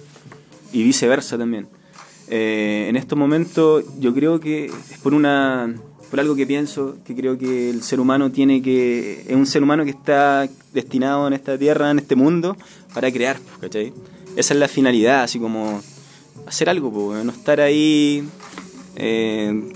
[0.71, 1.67] Y viceversa también.
[2.27, 5.73] Eh, en estos momentos yo creo que es por una
[6.11, 9.63] por algo que pienso, que creo que el ser humano tiene que es un ser
[9.63, 12.57] humano que está destinado en esta tierra, en este mundo,
[12.93, 13.93] para crear, ¿cachai?
[14.35, 15.81] Esa es la finalidad, así como
[16.47, 18.23] hacer algo, pues, no estar ahí
[18.95, 19.71] eh,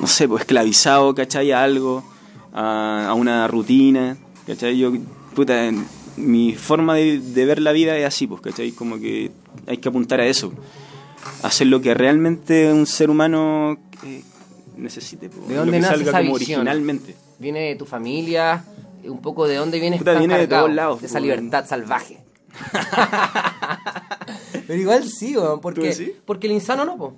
[0.00, 1.52] no sé, pues esclavizado, ¿cachai?
[1.52, 2.04] A algo,
[2.52, 4.76] a, a una rutina, ¿cachai?
[4.76, 4.92] Yo,
[5.34, 5.70] puta,
[6.16, 8.72] mi forma de, de ver la vida es así, pues, ¿cachai?
[8.72, 9.30] Como que
[9.66, 10.52] hay que apuntar a eso.
[11.42, 14.22] Hacer lo que realmente un ser humano eh,
[14.76, 16.60] necesite, pues, ¿De dónde que nace salga esa como visión?
[16.60, 17.14] originalmente.
[17.38, 18.64] ¿Viene de tu familia?
[19.04, 22.18] Un poco de dónde vienes Puta, viene de todos lados, De esa pues, libertad salvaje.
[24.66, 26.12] Pero igual sí, weón, porque, ¿Tú decís?
[26.24, 27.14] porque el insano no, po.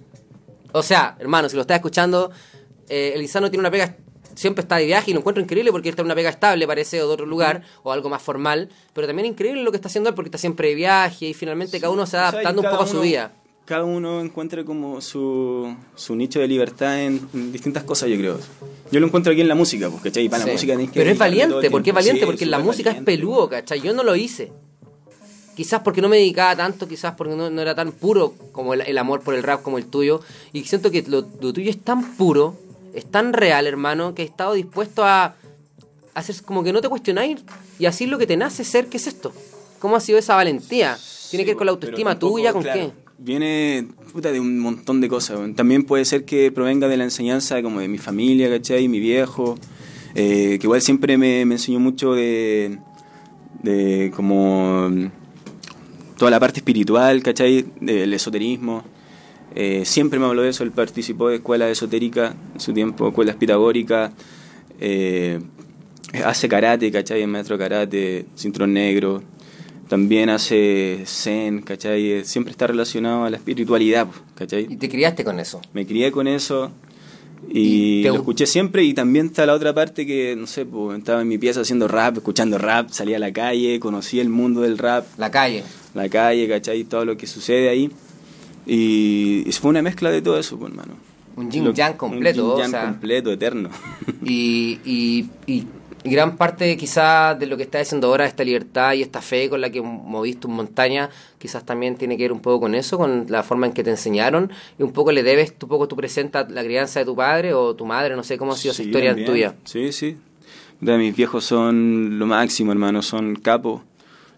[0.73, 2.31] O sea, hermano, si lo estás escuchando,
[2.89, 3.97] eh, el insano tiene una pega,
[4.35, 6.67] siempre está de viaje y lo encuentro increíble porque él está en una pega estable,
[6.67, 9.89] parece, o de otro lugar, o algo más formal, pero también increíble lo que está
[9.89, 12.41] haciendo él porque está siempre de viaje y finalmente cada uno se va O sea,
[12.43, 13.33] y adaptando un poco a su vida.
[13.65, 18.39] Cada uno encuentra como su, su nicho de libertad en, en distintas cosas, yo creo.
[18.93, 20.25] Yo lo encuentro aquí en la música, pues, ¿cachai?
[20.25, 20.49] Y para Sí.
[20.49, 22.27] la música que Pero es valiente, el ¿por qué es valiente?
[22.27, 23.81] Porque la música es peludo, ¿cachai?
[23.81, 24.53] Yo no lo hice.
[25.57, 28.81] Quizás porque no me dedicaba tanto, quizás porque no, no era tan puro como el,
[28.83, 30.21] el amor por el rap como el tuyo.
[30.53, 32.57] Y siento que lo, lo tuyo es tan puro,
[32.95, 35.35] es tan real, hermano, que he estado dispuesto a
[36.15, 37.41] hacer como que no te cuestionáis
[37.79, 39.33] y así lo que te nace ser, ¿qué es esto?
[39.81, 40.97] ¿Cómo ha sido esa valentía?
[41.31, 42.53] ¿Tiene que ver con la autoestima tampoco, tuya?
[42.53, 43.05] ¿Con claro, qué?
[43.19, 45.39] Viene puta, de un montón de cosas.
[45.57, 48.87] También puede ser que provenga de la enseñanza como de mi familia, ¿cachai?
[48.87, 49.59] Mi viejo,
[50.15, 52.79] eh, que igual siempre me, me enseñó mucho de,
[53.63, 54.89] de como
[56.17, 57.67] toda la parte espiritual, ¿cachai?
[57.81, 58.85] Del esoterismo.
[59.55, 63.37] Eh, siempre me habló de eso, él participó de escuela esotérica en su tiempo, escuelas
[63.37, 64.11] pitagóricas,
[64.81, 65.39] eh,
[66.25, 67.23] hace karate, ¿cachai?
[67.23, 69.23] Es maestro de karate, cinturón negro,
[69.89, 72.11] también hace zen, ¿cachai?
[72.13, 74.67] Eh, Siempre está relacionado a la espiritualidad, pues, Y ¿cachai?
[74.77, 75.61] te criaste con eso.
[75.73, 76.73] Me crié con eso
[77.51, 80.65] ¿Y y, te lo escuché siempre y también está la otra parte que, no sé,
[80.65, 84.31] pues, estaba en mi pieza haciendo rap, escuchando rap, salía a la calle, conocí el
[84.31, 85.63] mundo del rap, La calle.
[85.95, 86.85] la calle, ¿cachai?
[86.85, 87.91] Todo lo que sucede ahí.
[88.67, 90.95] Y, y fue una mezcla de todo eso, pues, hermano.
[91.37, 92.85] Un yin yang completo, Un o yin yang sea.
[92.85, 93.69] completo, eterno.
[94.25, 95.67] Y, y, y
[96.05, 99.61] gran parte quizás de lo que estás diciendo ahora, esta libertad y esta fe con
[99.61, 103.27] la que moviste tus montañas, quizás también tiene que ver un poco con eso, con
[103.29, 106.39] la forma en que te enseñaron, y un poco le debes un poco tu presente
[106.39, 108.83] a la crianza de tu padre o tu madre, no sé cómo ha sido esa
[108.83, 109.31] Sí, historia también.
[109.31, 109.55] tuya.
[109.65, 110.17] Sí, sí.
[110.81, 113.83] Puta, mis viejos son lo máximo, hermano, son capos.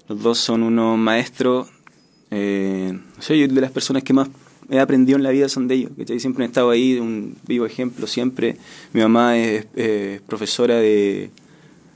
[0.09, 1.69] Los dos son unos maestros.
[2.31, 4.29] Eh, yo de las personas que más
[4.69, 5.93] he aprendido en la vida son de ellos.
[5.97, 6.21] ¿cachai?
[6.21, 8.57] Siempre han estado ahí, un vivo ejemplo, siempre.
[8.93, 9.67] Mi mamá es
[10.27, 11.31] profesora de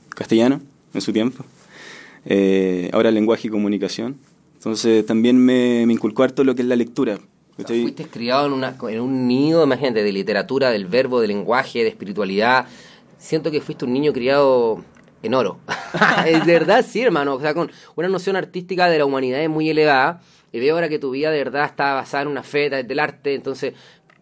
[0.09, 0.61] castellano
[0.93, 1.43] en su tiempo.
[2.25, 4.17] Eh, ahora lenguaje y comunicación.
[4.55, 7.19] Entonces también me, me inculcó harto lo que es la lectura.
[7.65, 11.89] Fuiste criado en, una, en un nido, imagínate, de literatura, del verbo, de lenguaje, de
[11.89, 12.65] espiritualidad.
[13.17, 14.83] Siento que fuiste un niño criado
[15.23, 15.59] en oro.
[16.25, 17.35] es de verdad, sí, hermano.
[17.35, 20.21] O sea, con una noción artística de la humanidad muy elevada.
[20.53, 23.35] Y veo ahora que tu vida de verdad está basada en una fe del arte.
[23.35, 23.73] Entonces,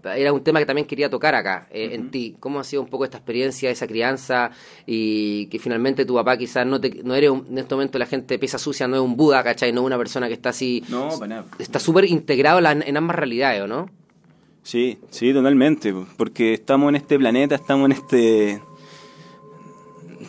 [0.04, 2.36] era un tema que también quería tocar acá, eh, en ti.
[2.40, 4.52] ¿Cómo ha sido un poco esta experiencia, esa crianza?
[4.86, 8.06] Y que finalmente tu papá quizás no, te, no eres, un- en este momento la
[8.06, 9.74] gente pieza sucia, no es un Buda, ¿cachai?
[9.74, 10.84] No es una persona que está así...
[10.88, 11.46] No, para nada.
[11.58, 13.90] Está súper integrado en, la- en ambas realidades, ¿o no?
[14.62, 18.62] Sí, sí, totalmente, po, porque estamos en este planeta, estamos en este...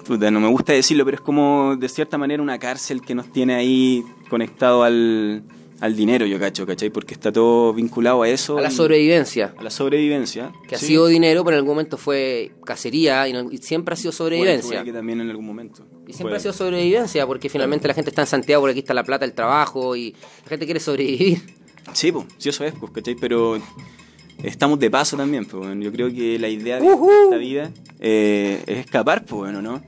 [0.06, 3.30] Puta, no me gusta decirlo, pero es como de cierta manera una cárcel que nos
[3.32, 5.42] tiene ahí conectado al,
[5.80, 6.90] al dinero, yo cacho, ¿cachai?
[6.90, 8.58] Porque está todo vinculado a eso.
[8.58, 9.54] A la sobrevivencia.
[9.56, 10.52] A la sobrevivencia.
[10.68, 13.96] Que ha sido dinero, pero en algún momento fue cacería y, no- y siempre ha
[13.96, 14.82] sido sobrevivencia.
[14.84, 15.86] que también en algún momento.
[16.08, 18.94] Y siempre ha sido sobrevivencia, porque finalmente la gente está en Santiago, porque aquí está
[18.94, 20.12] la plata, el trabajo, y
[20.44, 21.40] la gente quiere sobrevivir.
[21.92, 23.14] Sí, pues, sí, eso es, pues, ¿cachai?
[23.14, 23.60] Pero
[24.42, 25.82] estamos de paso también, pues, bueno.
[25.82, 29.82] Yo creo que la idea de esta vida eh, es escapar, pues, bueno, ¿no?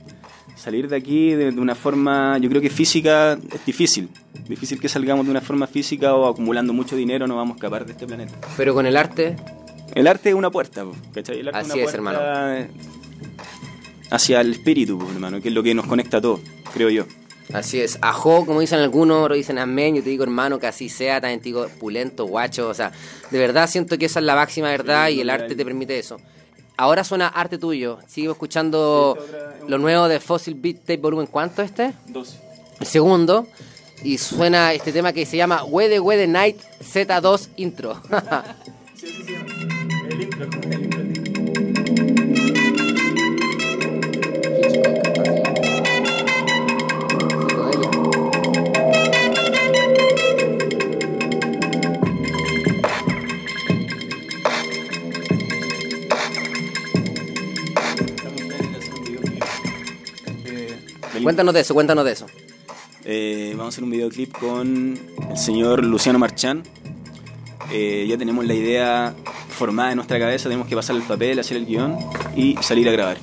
[0.55, 4.09] Salir de aquí de, de una forma, yo creo que física es difícil.
[4.47, 7.85] Difícil que salgamos de una forma física o acumulando mucho dinero no vamos a escapar
[7.85, 8.33] de este planeta.
[8.55, 9.35] Pero con el arte,
[9.95, 11.39] El arte es una puerta, pues, ¿cachai?
[11.39, 12.67] El arte Así una es, puerta
[14.09, 16.39] Hacia el espíritu, pues, hermano, que es lo que nos conecta a todos,
[16.73, 17.05] creo yo.
[17.51, 17.97] Así es.
[18.01, 19.95] Ajo, como dicen algunos, otros dicen amén.
[19.95, 21.19] Yo te digo, hermano, que así sea.
[21.19, 22.69] También te digo, pulento, guacho.
[22.69, 22.91] O sea,
[23.31, 26.19] de verdad siento que esa es la máxima verdad y el arte te permite eso.
[26.77, 27.99] Ahora suena arte tuyo.
[28.07, 29.17] Sigo escuchando
[29.67, 31.27] lo nuevo de Fossil Beat Tape Volumen.
[31.27, 31.93] ¿Cuánto este?
[32.07, 32.37] 12.
[32.79, 33.47] el segundo
[34.03, 38.01] y suena este tema que se llama Wede Wede Night Z2 Intro.
[38.95, 39.33] Sí, sí, sí.
[40.09, 41.03] El intro, el intro.
[44.61, 45.02] Estamos
[61.23, 62.25] Cuéntanos de eso, cuéntanos de eso.
[63.05, 64.97] Eh, vamos a hacer un videoclip con
[65.29, 66.63] el señor Luciano Marchán.
[67.71, 69.13] Eh, ya tenemos la idea
[69.49, 71.97] formada en nuestra cabeza, tenemos que pasar el papel, hacer el guion
[72.35, 73.17] y salir a grabar.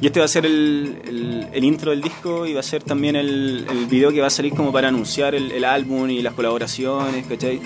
[0.00, 2.82] Y este va a ser el, el- el intro del disco y va a ser
[2.82, 6.34] también el, el video que va a salir como para anunciar el, álbum y las
[6.34, 7.60] colaboraciones, ¿cachai?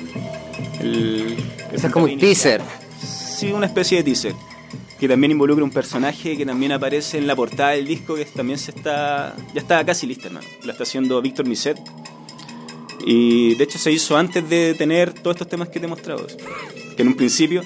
[1.73, 2.61] Eso es como un teaser.
[3.01, 4.35] Sí, una especie de teaser.
[4.99, 8.59] Que también involucra un personaje que también aparece en la portada del disco, que también
[8.59, 9.37] se está.
[9.55, 10.47] ya está casi lista, hermano.
[10.65, 11.79] La está haciendo Víctor Miset.
[13.05, 16.27] Y de hecho se hizo antes de tener todos estos temas que te he mostrado.
[16.97, 17.63] Que en un principio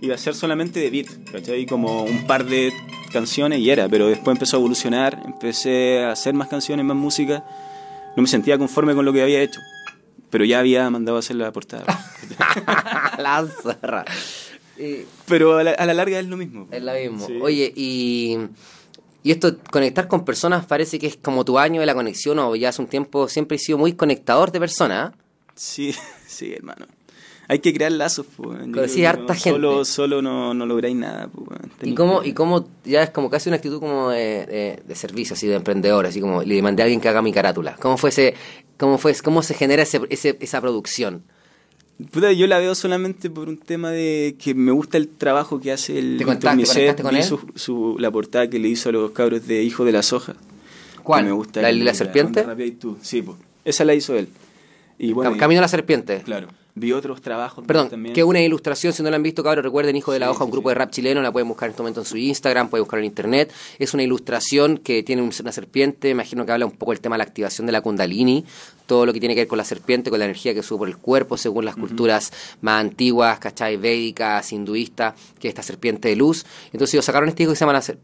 [0.00, 1.66] iba a ser solamente de beat, ¿cachai?
[1.66, 2.72] Como un par de
[3.12, 7.44] canciones y era, pero después empezó a evolucionar, empecé a hacer más canciones, más música.
[8.16, 9.60] No me sentía conforme con lo que había hecho,
[10.30, 11.84] pero ya había mandado a hacer la portada.
[13.18, 14.04] la zorra.
[14.78, 16.68] Y pero a la, a la larga es lo mismo.
[16.70, 17.26] es la misma.
[17.26, 17.38] Sí.
[17.42, 18.36] Oye, y,
[19.22, 22.54] y esto, conectar con personas parece que es como tu año de la conexión o
[22.56, 25.12] ya hace un tiempo siempre he sido muy conectador de personas.
[25.12, 25.16] ¿eh?
[25.54, 25.94] Sí,
[26.26, 26.86] sí, hermano.
[27.48, 28.58] hay que crear lazos, pues.
[28.58, 29.50] Conocí harta no- gente.
[29.50, 31.58] Solo, solo no, no lográis nada, pues.
[31.82, 34.94] ¿Y cómo, que- y cómo ya es como casi una actitud como de, de- de
[34.94, 37.76] servicio, así de emprendedor, así como le mandé a alguien que haga mi carátula?
[37.80, 38.34] ¿Cómo fue ese,
[38.76, 41.22] cómo fue, cómo se genera ese, ese- esa producción?
[42.10, 45.72] Puta, yo la veo solamente por un tema de que me gusta el trabajo que
[45.72, 46.74] hace el ¿Te Víctor contaste- Miset.
[46.74, 47.22] conectaste con él?
[47.24, 50.36] Su, su- la portada que le hizo a los cabros de Hijo de las Hojas.
[51.02, 51.24] ¿Cuál?
[51.24, 52.44] Me gusta ¿La de la serpiente?
[52.58, 52.98] Y tú.
[53.00, 53.38] Sí, pues.
[53.64, 54.28] Esa la hizo él.
[54.98, 56.20] Y bueno, Cam- y- Camino a la serpiente.
[56.22, 56.48] claro.
[56.78, 58.14] Vi otros trabajos Perdón, también.
[58.14, 60.44] que una ilustración, si no la han visto, cabros, recuerden Hijo de la Sí, Hoja,
[60.44, 60.72] un sí, grupo sí.
[60.72, 63.06] de rap chileno, la pueden buscar en este momento en su Instagram, pueden buscarlo en
[63.10, 63.50] internet.
[63.78, 67.14] Es una ilustración que tiene un- una serpiente, imagino que habla un poco del tema
[67.14, 68.44] de la activación de la kundalini,
[68.84, 70.88] todo lo que tiene que ver con la serpiente, con la energía que sube por
[70.88, 73.78] el cuerpo, según las culturas más antiguas, ¿cachai?
[73.78, 76.44] Védicas, hinduistas, que es esta serpiente de luz.
[76.72, 77.98] Entonces ellos sacaron este disco que se llama la ser-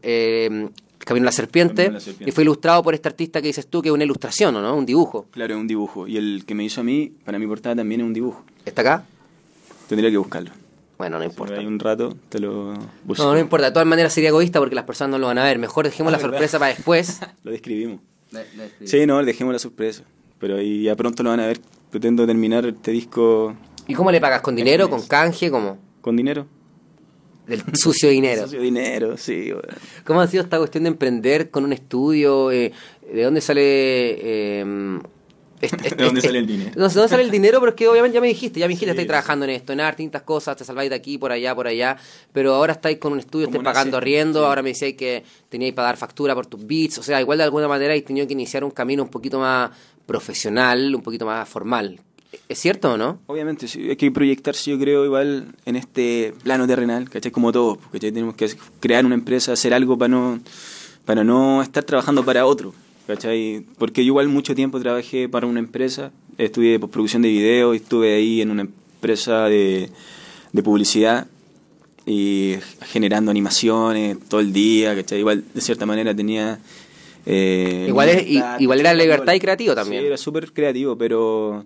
[1.03, 2.29] eh, Camino a la serpiente, Camino a la serpiente.
[2.29, 4.75] y fue ilustrado por este artista que dices tú, que es una ilustración, ¿o no?
[4.75, 5.27] Un dibujo.
[5.31, 6.07] Claro, es un dibujo.
[6.07, 8.43] Y el que me hizo a mí, para mi portada también es un dibujo.
[8.65, 9.05] ¿Está acá?
[9.87, 10.51] Tendría que buscarlo.
[10.97, 11.55] Bueno, no Si importa.
[11.55, 13.23] hay un rato, te lo busco.
[13.23, 13.65] No, no importa.
[13.67, 15.59] De todas maneras sería egoísta porque las personas no lo van a ver.
[15.59, 17.19] Mejor dejemos la sorpresa para después.
[17.43, 17.99] Lo describimos.
[18.85, 20.03] Sí, no, dejemos la sorpresa.
[20.39, 21.59] Pero ahí ya pronto lo van a ver.
[21.91, 23.55] Pretendo terminar este disco
[23.87, 24.41] ¿Y cómo le pagas?
[24.41, 24.89] ¿Con dinero?
[24.89, 25.51] ¿Con canje?
[25.51, 25.77] ¿Cómo?
[26.01, 26.47] con dinero.
[27.47, 28.41] Del sucio dinero.
[28.43, 29.51] Socio dinero, sí.
[30.05, 32.51] ¿Cómo ha sido esta cuestión de emprender con un estudio?
[32.51, 32.71] Eh,
[33.13, 33.61] ¿De dónde sale...?
[33.63, 34.99] eh,
[35.61, 36.71] este- este- ¿De dónde este- sale el dinero?
[36.75, 38.65] No sé de dónde sale el dinero, pero es que obviamente ya me dijiste, ya
[38.67, 38.91] me dijiste, Sí.
[38.91, 41.67] estáis trabajando en esto, en arte, distintas cosas, te salváis de aquí, por allá, por
[41.67, 41.95] allá,
[42.33, 44.45] pero ahora estáis con un estudio, ¿Cómo estáis pagando arriendo, Sí.
[44.45, 47.45] ahora me decíais que teníais para dar factura por tus beats, o sea, igual de
[47.45, 49.71] alguna manera habéis tenido que iniciar un camino un poquito más
[50.05, 51.99] profesional, un poquito más formal.
[52.49, 53.19] ¿Es cierto o no?
[53.27, 57.31] Obviamente, sí, hay que proyectarse, yo creo, igual en este plano terrenal, ¿cachai?
[57.31, 58.11] Como todos, ¿cachai?
[58.11, 60.39] Tenemos que crear una empresa, hacer algo para no,
[61.05, 62.73] para no estar trabajando para otro,
[63.07, 63.65] ¿cachai?
[63.77, 68.41] Porque yo igual mucho tiempo trabajé para una empresa, estudié postproducción de video, estuve ahí
[68.41, 69.89] en una empresa de,
[70.51, 71.27] de publicidad
[72.05, 75.19] y generando animaciones todo el día, ¿cachai?
[75.19, 76.59] Igual, de cierta manera, tenía...
[77.25, 80.01] eh, Igual es- libertad, igual era libertad y creativo también.
[80.01, 81.65] Sí, era súper creativo, pero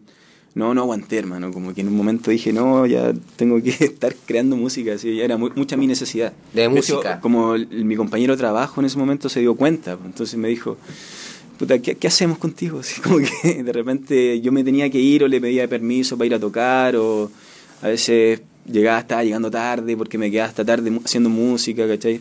[0.58, 1.52] no, no aguanté, hermano.
[1.54, 4.94] Como que en un momento dije, no, ya tengo que estar creando música.
[4.94, 6.34] Así, ya era mu- mucha mi necesidad.
[6.54, 7.20] De música.
[7.22, 10.48] como el- mi compañero de trabajo en ese momento se dio cuenta, pues, entonces me
[10.50, 10.78] dijo,
[11.60, 12.80] puta, ¿qué, qué hacemos contigo?
[12.82, 16.26] Así como que de repente yo me tenía que ir o le pedía permiso para
[16.28, 17.32] ir a tocar o
[17.82, 22.20] a veces llegaba, estaba llegando tarde porque me quedaba hasta tarde haciendo música, ¿cachai?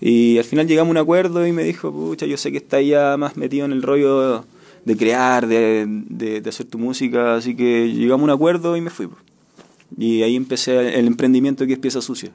[0.00, 2.80] Y al final llegamos a un acuerdo y me dijo, pucha, yo sé que está
[2.82, 4.44] ya más metido en el rollo
[4.84, 8.80] de crear, de, de- de hacer tu música, así que llegamos a un acuerdo y
[8.80, 9.08] me fui.
[9.96, 12.30] Y ahí empecé el emprendimiento que es Pieza Sucia,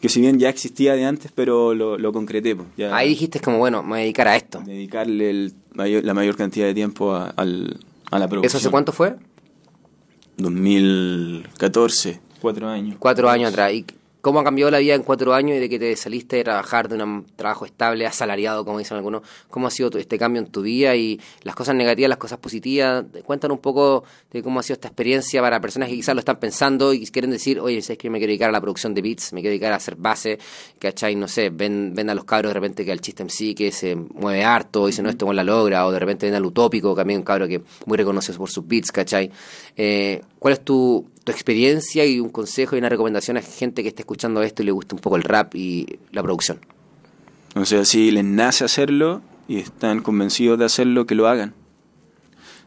[0.00, 2.56] que si bien ya existía de antes, pero lo, lo concreté.
[2.76, 4.62] Ya Ahí dijiste como, bueno, me voy a dedicar a esto.
[4.64, 7.78] dedicarle el mayor- la mayor cantidad de tiempo a, al-
[8.10, 8.46] a la producción.
[8.48, 9.16] ¿Eso hace cuánto fue?
[10.36, 12.96] 2014, cuatro años.
[12.98, 13.72] Cuatro años atrás.
[13.72, 13.84] ¿Y
[14.22, 16.88] cómo ha cambiado la vida en cuatro años y de que te saliste de trabajar
[16.88, 19.22] de un trabajo estable, asalariado, como dicen algunos?
[19.50, 23.04] ¿Cómo ha sido este cambio en tu vida y las cosas negativas, las cosas positivas?
[23.24, 26.36] Cuéntanos un poco de cómo ha sido esta experiencia para personas que quizás lo están
[26.38, 29.32] pensando y quieren decir, oye, ¿sabes que me quiero dedicar a la producción de beats?
[29.32, 30.38] Me quiero dedicar a hacer base,
[30.78, 31.16] ¿cachai?
[31.16, 33.72] No sé, ven, ven a los cabros de repente que al chiste en sí, que
[33.72, 36.46] se mueve harto, y dice, no, esto no la logra, o de repente ven al
[36.46, 39.32] utópico, también un cabro que muy reconocido por sus beats, ¿cachai?
[39.76, 43.88] Eh, ¿Cuál es tu, tu experiencia y un consejo y una recomendación a gente que
[43.88, 46.60] esté escuchando esto y le guste un poco el rap y la producción?
[47.54, 51.54] O sea, si les nace hacerlo y están convencidos de hacerlo, que lo hagan.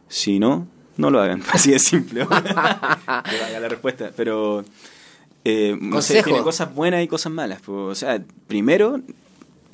[0.08, 0.66] Si no,
[0.96, 1.42] no lo hagan.
[1.52, 2.24] Así de simple.
[2.24, 4.12] Valga la respuesta.
[4.16, 4.64] Pero,
[5.44, 7.60] eh, no sé, tiene cosas buenas y cosas malas.
[7.64, 7.76] pues.
[7.76, 9.00] O sea, primero,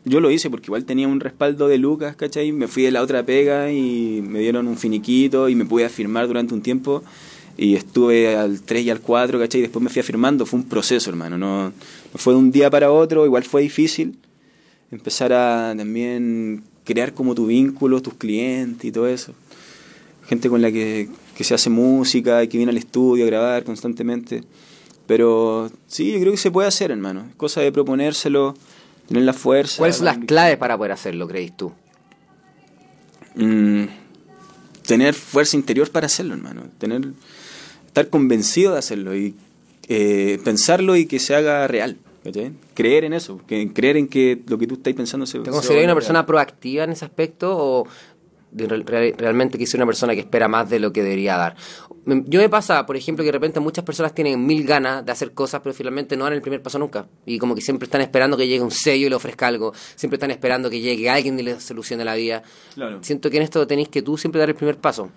[0.05, 2.53] yo lo hice porque igual tenía un respaldo de Lucas, ¿cachai?
[2.53, 6.27] Me fui de la otra pega y me dieron un finiquito y me pude afirmar
[6.27, 7.05] durante un tiempo.
[7.57, 9.61] Y estuve al 3 y al 4, ¿cachai?
[9.61, 10.47] Y después me fui afirmando.
[10.47, 11.37] Fue un proceso, hermano.
[11.37, 11.73] No, no
[12.15, 13.25] fue de un día para otro.
[13.27, 14.19] Igual fue difícil
[14.91, 19.35] empezar a también crear como tu vínculo, tus clientes y todo eso.
[20.27, 23.65] Gente con la que, que se hace música y que viene al estudio a grabar
[23.65, 24.45] constantemente.
[25.07, 27.27] Pero sí, yo creo que se puede hacer, hermano.
[27.29, 28.55] Es cosa de proponérselo,
[29.09, 29.79] tener la fuerza.
[29.79, 31.73] ¿Cuáles son la las claves para poder hacerlo, creéis tú?
[33.35, 33.85] Mm,
[34.87, 36.63] tener fuerza interior para hacerlo, hermano.
[36.79, 37.03] Tener,
[37.93, 39.35] estar convencido de hacerlo y
[39.89, 41.99] eh, pensarlo y que se haga real.
[42.25, 42.53] ¿cachai?
[42.75, 45.85] Creer en eso, que, creer en que lo que tú estás pensando se ¿Te consideras
[45.85, 46.27] una persona real.
[46.27, 47.87] proactiva en ese aspecto o
[48.53, 51.37] de re- real- realmente que soy una persona que espera más de lo que debería
[51.37, 51.57] dar?
[52.05, 55.11] Me- Yo me pasa, por ejemplo, que de repente muchas personas tienen mil ganas de
[55.13, 57.07] hacer cosas, pero finalmente no dan el primer paso nunca.
[57.27, 59.73] Y como que siempre están esperando que llegue un sello y le ofrezca algo.
[59.97, 62.43] Siempre están esperando que llegue alguien y le solucione la vida.
[62.75, 63.01] Claro.
[63.03, 65.11] Siento que en esto tenéis que tú siempre dar el primer paso.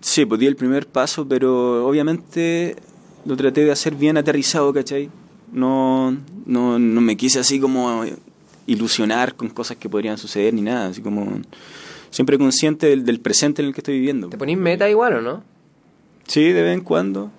[0.00, 2.76] Sí, pues di el primer paso, pero obviamente
[3.24, 5.10] lo traté de hacer bien aterrizado, ¿cachai?
[5.52, 8.04] No, no, no me quise así como
[8.66, 11.40] ilusionar con cosas que podrían suceder ni nada, así como
[12.10, 14.28] siempre consciente del, del presente en el que estoy viviendo.
[14.28, 15.42] ¿Te ponís meta igual o no?
[16.26, 17.30] Sí, de vez en cuando.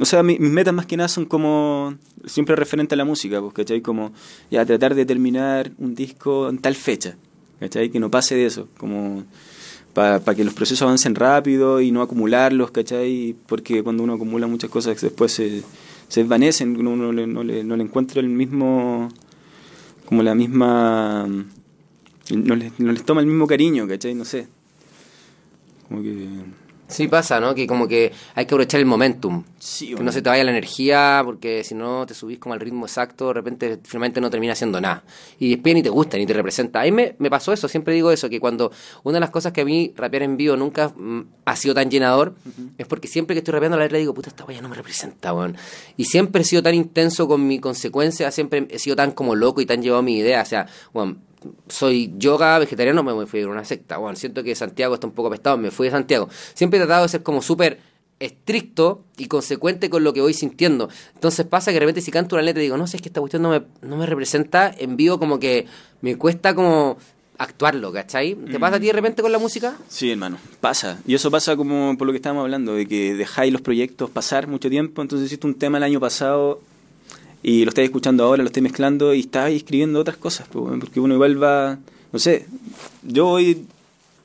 [0.00, 3.40] O sea, mi- mis metas más que nada son como siempre referente a la música,
[3.40, 3.80] pues, ¿cachai?
[3.82, 4.12] Como
[4.50, 7.16] ya tratar de terminar un disco en tal fecha,
[7.60, 7.90] ¿cachai?
[7.90, 9.24] Que no pase de eso, como
[9.94, 13.36] para que los procesos avancen rápido y no acumularlos, ¿cachai?
[13.46, 15.62] Porque cuando uno acumula muchas cosas después se,
[16.08, 19.08] se desvanecen, uno no le, no, le, no le encuentra el mismo,
[20.06, 21.26] como la misma,
[22.30, 24.14] no les, no les toma el mismo cariño, ¿cachai?
[24.14, 24.48] No sé.
[25.88, 26.26] Como que...
[26.92, 27.54] Sí pasa, ¿no?
[27.54, 29.44] Que como que hay que aprovechar el momentum.
[29.58, 30.06] Sí, que bueno.
[30.06, 33.28] no se te vaya la energía, porque si no te subís como al ritmo exacto,
[33.28, 35.04] de repente finalmente no termina haciendo nada.
[35.38, 36.80] Y después ni te gusta, ni te representa.
[36.80, 39.52] A mí me, me pasó eso, siempre digo eso, que cuando una de las cosas
[39.52, 42.34] que a mí rapear en vivo nunca mm, ha sido tan llenador,
[42.78, 45.32] es porque siempre que estoy rapeando la letra digo, puta, esta wea no me representa,
[45.32, 45.56] weón.
[45.96, 49.60] Y siempre he sido tan intenso con mi consecuencia, siempre he sido tan como loco
[49.60, 50.42] y tan llevado a mi idea.
[50.42, 51.18] O sea, weón,
[51.68, 53.98] soy yoga vegetariano, me fui a una secta.
[53.98, 56.28] Bueno, siento que Santiago está un poco apestado, me fui de Santiago.
[56.54, 57.80] Siempre he tratado de ser como súper
[58.20, 60.88] estricto y consecuente con lo que voy sintiendo.
[61.14, 63.08] Entonces pasa que de repente si canto una letra y digo, no sé, es que
[63.08, 65.66] esta cuestión no me, no me representa, en vivo como que
[66.00, 66.98] me cuesta como
[67.38, 68.34] actuarlo, ¿cachai?
[68.34, 69.76] ¿Te pasa a ti de repente con la música?
[69.88, 71.00] Sí, hermano, pasa.
[71.06, 74.46] Y eso pasa como por lo que estábamos hablando, de que dejáis los proyectos pasar
[74.46, 75.02] mucho tiempo.
[75.02, 76.60] Entonces hiciste un tema el año pasado
[77.42, 80.46] y lo estáis escuchando ahora, lo estáis mezclando y estáis escribiendo otras cosas.
[80.50, 81.78] Porque uno igual va,
[82.12, 82.46] no sé,
[83.02, 83.66] yo voy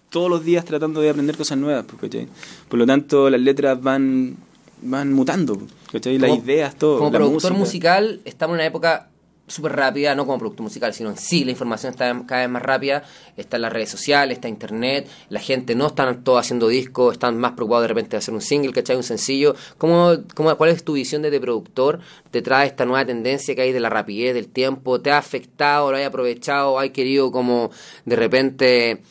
[0.10, 1.86] todos los días tratando de aprender cosas nuevas.
[2.00, 2.28] ¿cachai?
[2.70, 4.36] Por lo tanto, las letras van,
[4.82, 5.60] van mutando.
[5.92, 6.18] ¿cachai?
[6.20, 7.00] Las Como- ideas, todo.
[7.00, 7.60] Como la productor música.
[7.60, 9.10] musical, estamos en una época
[9.48, 12.62] súper rápida, no como productor musical, sino en sí la información está cada vez más
[12.62, 13.04] rápida,
[13.38, 17.38] está en las redes sociales, está internet, la gente no están todos haciendo discos, están
[17.38, 18.96] más preocupados de repente de hacer un single, ¿cachai?
[18.96, 19.56] Un sencillo.
[19.78, 22.00] ¿Cómo, cómo, ¿Cuál es tu visión de productor
[22.32, 25.02] detrás de esta nueva tendencia que hay de la rapidez, del tiempo?
[25.02, 27.72] ¿Te ha afectado, lo has aprovechado, has querido como
[28.06, 29.02] de repente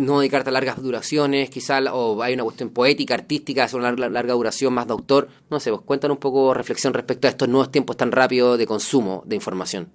[0.00, 4.08] no dedicarte a largas duraciones, quizás, o hay una cuestión poética, artística, hacer una larga,
[4.08, 5.28] larga duración, más de autor.
[5.50, 8.66] No sé, pues cuéntanos un poco reflexión respecto a estos nuevos tiempos tan rápidos de
[8.66, 9.88] consumo de información.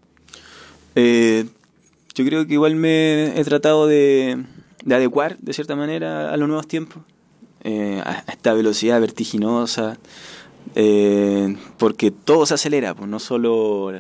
[0.96, 1.46] Eh,
[2.14, 4.44] yo creo que igual me he tratado de,
[4.86, 7.04] de adecuar de cierta manera a los nuevos tiempos,
[7.64, 9.98] eh, a, esta velocidad vertiginosa,
[10.76, 13.92] eh, porque todo se acelera, pues no solo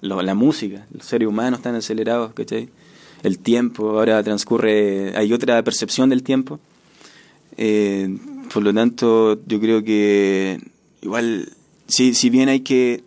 [0.00, 2.68] lo- la música, los seres humanos están acelerados, ¿cachai?
[3.22, 6.60] El tiempo, ahora transcurre, hay otra percepción del tiempo.
[7.56, 8.16] Eh,
[8.52, 10.60] por lo tanto, yo creo que
[11.02, 11.52] igual,
[11.86, 13.02] si, si bien hay que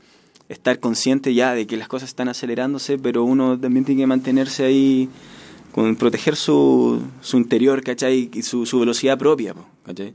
[0.50, 4.66] estar consciente ya de que las cosas están acelerándose, pero uno también tiene que mantenerse
[4.66, 5.10] ahí,
[5.72, 8.30] con proteger su, su interior, ¿cachai?
[8.34, 10.14] Y su, su velocidad propia, ¿cachai?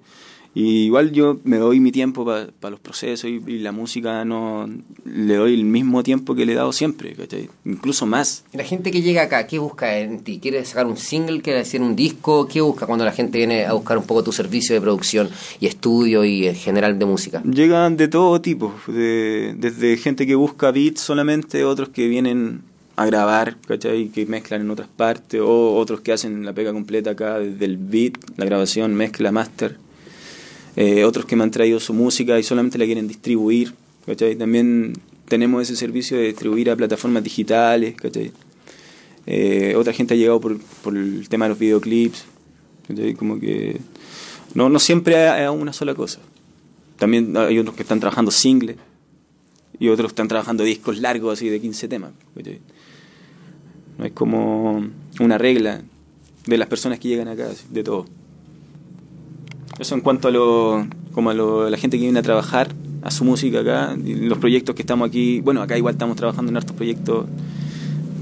[0.57, 4.67] Y igual yo me doy mi tiempo para los procesos y, y la música no
[5.05, 7.51] le doy el mismo tiempo que le he dado siempre, ¿cachai?
[7.67, 8.43] Incluso más.
[8.55, 10.39] La gente que llega acá, ¿qué busca en ti?
[10.41, 11.43] ¿Quiere sacar un single?
[11.43, 12.49] ¿Quiere hacer un disco?
[12.49, 15.29] ¿Qué busca cuando la gente viene a buscar un poco tu servicio de producción
[15.61, 17.43] y estudio y en general de música?
[17.43, 22.63] Llegan de todo tipo, de, desde gente que busca beats solamente, otros que vienen
[22.97, 24.09] a grabar, ¿cachai?
[24.09, 27.77] Que mezclan en otras partes, o otros que hacen la pega completa acá, desde el
[27.77, 29.85] beat, la grabación, mezcla, master.
[30.77, 33.73] Eh, otros que me han traído su música y solamente la quieren distribuir,
[34.05, 34.37] ¿cachai?
[34.37, 34.93] También
[35.27, 38.31] tenemos ese servicio de distribuir a plataformas digitales, ¿cachai?
[39.27, 42.25] Eh, otra gente ha llegado por, por el tema de los videoclips,
[42.87, 43.15] ¿cachai?
[43.15, 43.81] Como que
[44.55, 46.21] no, no siempre a una sola cosa.
[46.99, 48.77] También hay otros que están trabajando singles
[49.79, 52.13] y otros están trabajando discos largos así de 15 temas.
[52.35, 52.61] ¿cachai?
[53.99, 54.87] No es como
[55.21, 55.83] una regla
[56.47, 58.07] de las personas que llegan acá, de todo.
[59.79, 62.69] Eso en cuanto a lo, como a, lo, la gente que viene a trabajar
[63.03, 66.57] a su música acá, los proyectos que estamos aquí, bueno, acá igual estamos trabajando en
[66.57, 67.27] hartos proyectos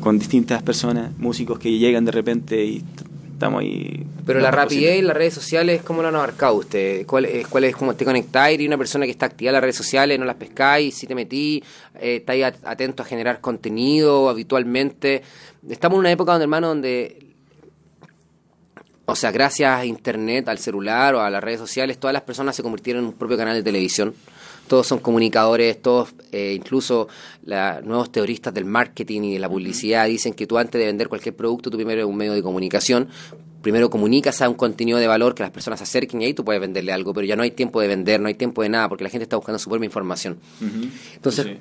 [0.01, 2.85] con distintas personas, músicos que llegan de repente y
[3.33, 4.05] estamos ahí.
[4.27, 7.07] Pero la rapidez y las redes sociales, ¿cómo lo han abarcado usted?
[7.07, 8.61] ¿Cuál es, cuál es cómo te conectáis?
[8.61, 10.95] ¿Y una persona que está activa en las redes sociales, no las pescáis?
[10.95, 11.63] Si te metí,
[12.01, 15.23] eh, estáis at- atento a generar contenido habitualmente.
[15.69, 17.24] Estamos en una época donde, hermano, donde
[19.07, 22.57] o sea, gracias a internet, al celular o a las redes sociales, todas las personas
[22.57, 24.15] se convirtieron en un propio canal de televisión.
[24.67, 27.07] Todos son comunicadores, todos, eh, incluso
[27.45, 31.09] la- nuevos teoristas del marketing y de la publicidad dicen que tú antes de vender
[31.09, 33.09] cualquier producto, tú primero eres un medio de comunicación.
[33.61, 36.45] Primero comunicas a un contenido de valor que las personas se acerquen y ahí tú
[36.45, 38.89] puedes venderle algo, pero ya no hay tiempo de vender, no hay tiempo de nada,
[38.91, 40.39] porque la gente está buscando su propia información.
[41.15, 41.59] Entonces, Sí.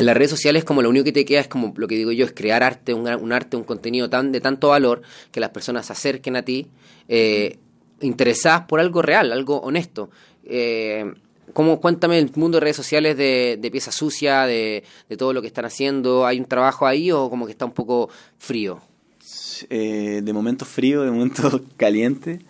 [0.00, 2.10] En las redes sociales como lo único que te queda es como lo que digo
[2.10, 5.86] yo, es crear arte, un, arte, un contenido tan de tanto valor que las personas
[5.86, 6.68] se acerquen a ti
[7.08, 7.58] eh,
[8.00, 10.10] interesadas por algo real, algo honesto.
[10.44, 11.12] Eh,
[11.52, 14.84] ¿Cómo, cuéntame el mundo de redes sociales de, de Pieza Sucia, de,
[15.18, 16.24] todo lo que están haciendo.
[16.24, 18.80] ¿Hay un trabajo ahí o como que está un poco frío?
[19.68, 22.40] Eh, de momento frío, de momento caliente.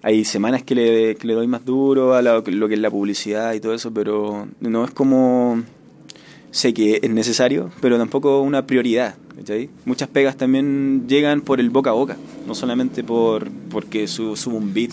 [0.00, 3.74] Hay semanas que le, doy más duro a lo que es la publicidad y todo
[3.74, 5.62] eso, pero no es como...
[6.54, 9.16] Sé que es necesario, pero tampoco una prioridad.
[9.86, 14.58] Muchas pegas también llegan por el boca a boca, no solamente por porque su, subo
[14.58, 14.92] un beat.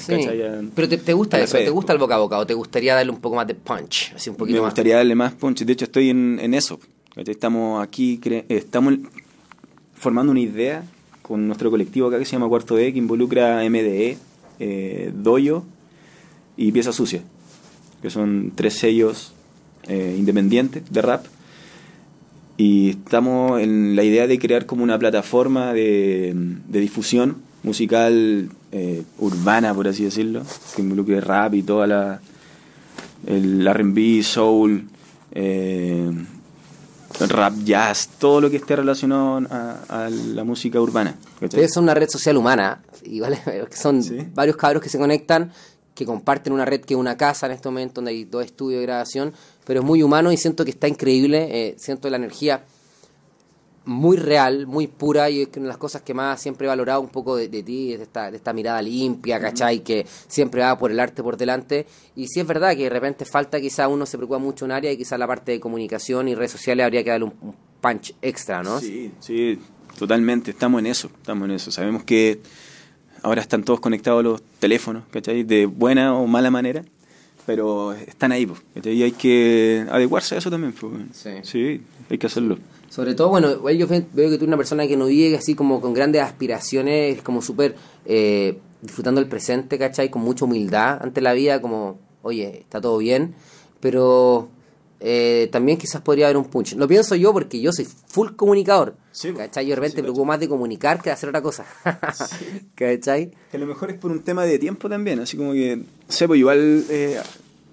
[0.73, 3.11] Pero te, te gusta eso, te gusta el boca a boca o te gustaría darle
[3.11, 4.71] un poco más de punch, así un poquito Me más.
[4.71, 5.63] gustaría darle más punch.
[5.63, 6.79] De hecho, estoy en, en eso.
[7.15, 8.95] Estamos aquí, eh, estamos
[9.93, 10.83] formando una idea
[11.21, 14.17] con nuestro colectivo acá que se llama Cuarto D, que involucra MDE,
[14.59, 15.63] eh, Doyo
[16.57, 17.21] y Pieza Sucia,
[18.01, 19.33] que son tres sellos
[19.87, 21.23] eh, independientes de rap.
[22.61, 26.31] Y estamos en la idea de crear como una plataforma de,
[26.67, 30.43] de difusión musical eh, urbana, por así decirlo,
[30.75, 32.21] que involucre rap y toda la,
[33.25, 34.87] el R&B, soul,
[35.31, 36.11] eh,
[37.29, 41.15] rap jazz, todo lo que esté relacionado a, a la música urbana.
[41.41, 43.39] Ustedes son una red social humana, igual
[43.71, 44.17] son Sí.
[44.35, 45.51] varios cabros que se conectan,
[45.95, 48.81] que comparten una red que es una casa en este momento, donde hay dos estudios
[48.81, 49.33] de grabación,
[49.65, 52.63] pero es muy humano y siento que está increíble, eh, siento la energía
[53.83, 56.69] muy real, muy pura y es que una de las cosas que más siempre he
[56.69, 59.79] valorado un poco de, de ti, de esta, de esta mirada limpia, ¿cachai?
[59.79, 63.25] Que siempre va por el arte por delante y sí es verdad que de repente
[63.25, 66.27] falta quizá uno se preocupa mucho en un área y quizá la parte de comunicación
[66.27, 68.79] y redes sociales habría que darle un, un punch extra, ¿no?
[68.79, 69.59] Sí, sí,
[69.97, 71.71] totalmente, estamos en eso, estamos en eso.
[71.71, 72.39] Sabemos que
[73.23, 75.43] ahora están todos conectados a los teléfonos, ¿cachai?
[75.43, 76.83] De buena o mala manera,
[77.45, 78.61] pero están ahí, pues.
[78.85, 80.93] Y hay que adecuarse a eso también, pues.
[81.13, 81.29] Sí.
[81.43, 82.57] Sí, hay que hacerlo.
[82.89, 85.55] Sobre todo, bueno, yo ve- veo que tú eres una persona que no vive así
[85.55, 87.75] como con grandes aspiraciones, es como súper
[88.05, 90.09] eh, disfrutando el presente, ¿cachai?
[90.09, 93.33] Con mucha humildad ante la vida, como, oye, está todo bien,
[93.79, 94.49] pero
[95.03, 96.75] eh, también quizás podría haber un punch.
[96.75, 99.65] Lo pienso yo porque yo soy full comunicador, Sí, ¿cachai?
[99.65, 101.65] Yo de repente sí, me preocupo más de comunicar que de hacer otra cosa,
[102.75, 103.31] ¿cachai?
[103.51, 106.27] Que a lo mejor es por un tema de tiempo también, así como que, sé,
[106.27, 107.19] pues igual eh,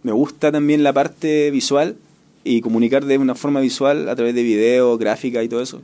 [0.02, 1.96] me gusta también la parte visual
[2.44, 5.82] y comunicar de una forma visual a través de video, gráfica y todo eso.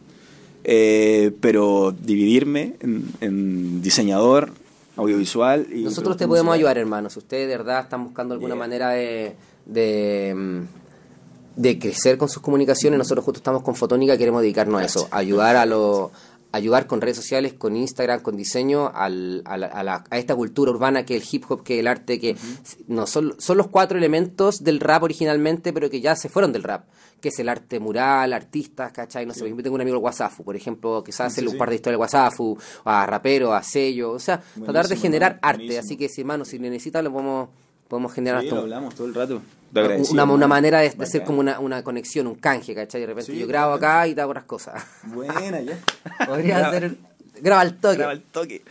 [0.65, 4.51] Eh, pero dividirme en, en diseñador,
[4.97, 5.83] audiovisual y...
[5.83, 7.11] Nosotros te podemos ayudar, hermano.
[7.11, 8.59] Si ustedes de verdad están buscando alguna Yeah.
[8.59, 9.35] manera de,
[9.67, 10.61] de, mm,
[11.57, 15.57] de crecer con sus comunicaciones, nosotros justo estamos con Fotónica, queremos dedicarnos a eso, ayudar
[15.57, 16.11] a lo
[16.53, 20.37] ayudar con redes sociales, con Instagram, con diseño, al, a, la- a la- a esta
[20.37, 22.37] cultura urbana que es el hip hop, que es el arte, que
[22.87, 26.63] no son, son los cuatro elementos del rap originalmente, pero que ya se fueron del
[26.63, 26.85] rap,
[27.21, 29.27] que es el arte mural, artistas, ¿cachai?
[29.27, 31.75] No sé, yo tengo un amigo el Wasafu, por ejemplo, quizás hacerle un par de
[31.75, 36.09] historias al Wasafu, a rapero, a sello, o sea, tratar de generar arte, así que
[36.09, 37.49] si hermano, si necesitan lo podemos,
[37.89, 39.43] podemos generar Sí, hasta lo hablamos todo el rato.
[40.11, 43.01] Una, manera de, de hacer como una, una conexión, un canje, ¿cachai?
[43.01, 44.80] De repente Sí, yo grabo acá y te hago otras cosas.
[45.03, 45.78] Buena, ya.
[46.26, 46.97] Podría Graba- hacer...
[47.41, 47.97] Graba el toque.
[47.97, 48.62] graba el toque.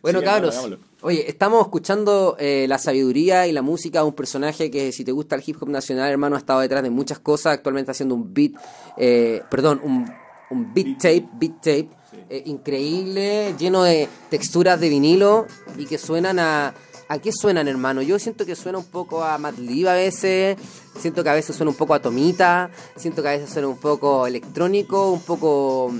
[0.00, 0.68] Bueno, Sí, cabros,
[1.02, 5.12] oye, estamos escuchando eh, la sabiduría y la música de un personaje que, si te
[5.12, 7.52] gusta el hip hop nacional, hermano, ha estado detrás de muchas cosas.
[7.52, 8.52] Actualmente haciendo un beat,
[8.96, 10.10] eh, perdón, un,
[10.50, 11.90] un beat tape, beat tape,
[12.30, 15.46] eh, increíble, lleno de texturas de vinilo
[15.76, 16.72] y que suenan a.
[17.08, 18.02] ¿A qué suenan, hermano?
[18.02, 20.56] Yo siento que suena un poco a Madlib a veces,
[20.98, 23.76] siento que a veces suena un poco a Tomita, siento que a veces suena un
[23.76, 25.92] poco electrónico, un poco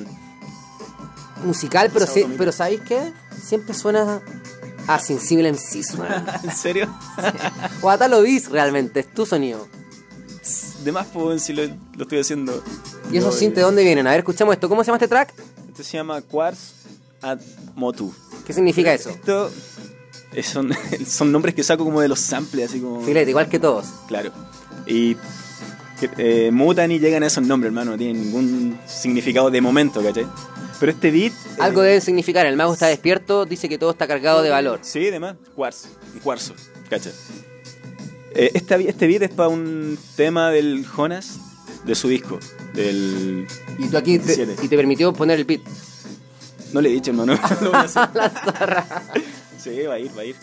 [1.44, 3.12] musical, pero, sí, pero ¿sabéis qué?
[3.40, 4.20] Siempre suena
[4.88, 6.26] a Sensible MCs, man.
[6.42, 6.92] ¿En serio?
[7.82, 9.68] O a Talo Biz, realmente, es tu sonido.
[10.82, 11.62] De más, pues, si lo,
[11.96, 12.62] lo estoy haciendo.
[13.12, 14.07] ¿Y esos synths de dónde vienen?
[14.07, 14.68] A ver, escuchamos esto.
[14.68, 15.34] ¿Cómo se llama este track?
[15.68, 16.72] Este se llama Quartz
[17.22, 17.38] at
[17.74, 18.12] Motu.
[18.44, 19.11] ¿Qué significa eso?
[19.11, 19.50] Esto
[20.43, 20.70] son,
[21.07, 23.01] son nombres que saco como de los samples, así como.
[23.03, 23.87] Filete, igual que todos.
[24.09, 24.30] Claro.
[24.87, 25.16] Y
[26.18, 27.93] eh, mutan y llegan a esos nombres, hermano.
[27.93, 30.26] No tienen ningún significado de momento, ¿cachai?
[30.78, 31.32] Pero este beat.
[31.32, 32.45] eh, Algo debe significar.
[32.47, 34.80] El mago está despierto, dice que todo está cargado de valor.
[34.82, 35.89] Sí, además, cuarzo.
[36.22, 36.55] Cuarzo,
[36.91, 37.12] ¿cachai?
[38.34, 41.39] Eh, este, este beat es para un tema del Jonas,
[41.84, 42.39] de su disco.
[42.74, 43.47] Del.
[43.78, 45.62] Y tú aquí te, y te permitió poner el beat.
[46.74, 47.32] No le he dicho, hermano.
[47.62, 48.09] Lo voy a hacer.
[48.14, 49.03] La zorra.
[49.74, 50.36] Sí, va a ir, va a ir.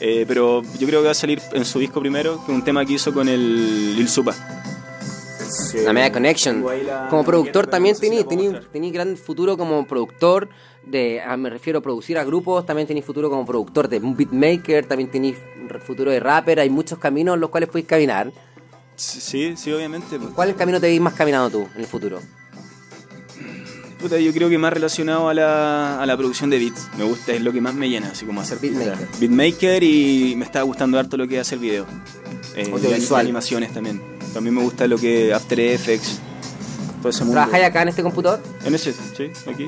[0.00, 2.84] Eh, pero yo creo que va a salir en su disco primero, que un tema
[2.86, 4.34] que hizo con el Lil Supa.
[5.84, 6.64] La media connection.
[6.86, 8.08] La- Como productor también si
[8.72, 10.48] tení gran futuro como productor
[10.86, 14.86] de, ah, me refiero a producir a grupos, también tení futuro como productor de beatmaker,
[14.86, 15.34] también tení
[15.84, 18.32] futuro de rapper, hay muchos caminos en los cuales puedes caminar.
[18.96, 20.18] Sí, sí, obviamente.
[20.18, 20.30] pues.
[20.34, 22.20] ¿Cuál camino te ves más caminado tú en el futuro?
[24.00, 26.88] Puta, yo creo que más relacionado a la, a la producción de beats.
[26.96, 29.06] Me gusta, es lo que más me llena, así como hacer Beatmaker.
[29.20, 31.86] Beatmaker y me está gustando harto lo que es hacer video.
[32.56, 33.20] Eh, Audiovisual.
[33.20, 34.00] animaciones también.
[34.32, 36.18] También me gusta lo que After Effects,
[37.00, 37.34] todo ese mundo.
[37.40, 38.40] ¿Trabajáis acá en este computador?
[38.64, 39.66] En ese, sí, aquí.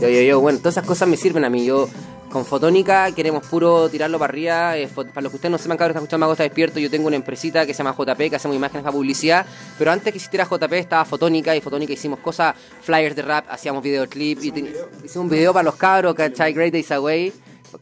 [0.00, 1.64] Yo, yo, yo, bueno, todas esas cosas me sirven a mí.
[1.64, 1.88] Yo,
[2.32, 4.76] con Fotónica, queremos puro tirarlo para arriba.
[4.78, 6.80] Eh, para los que ustedes no sepan, cabrón, están escuchando Mago está despierto.
[6.80, 9.46] Yo tengo una empresita que se llama JP, que hacemos imágenes para publicidad.
[9.78, 11.54] Pero antes que existiera JP, estaba Fotónica.
[11.54, 14.42] Y Fotónica hicimos cosas, flyers de rap, hacíamos videoclip.
[14.42, 14.66] Y ten-
[15.04, 16.52] hicimos un video para los cabros, ¿cachai?
[16.52, 17.32] Great Days Away.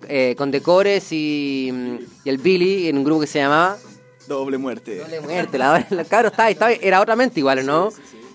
[0.09, 1.73] eh, con Decores y,
[2.25, 3.77] y el Billy, en un grupo que se llamaba
[4.29, 4.99] Doble muerte.
[4.99, 5.59] Doble muerte.
[5.59, 7.89] La, la cabros estaba, estaba- era otra mente igual, ¿no?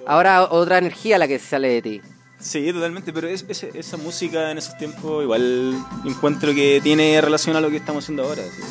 [0.05, 2.01] Ahora otra energía la que sale de ti.
[2.39, 5.73] Sí, totalmente, pero es, ese- esa música en esos tiempos igual
[6.05, 8.43] encuentro que tiene relación a lo que estamos haciendo ahora.
[8.43, 8.61] sí.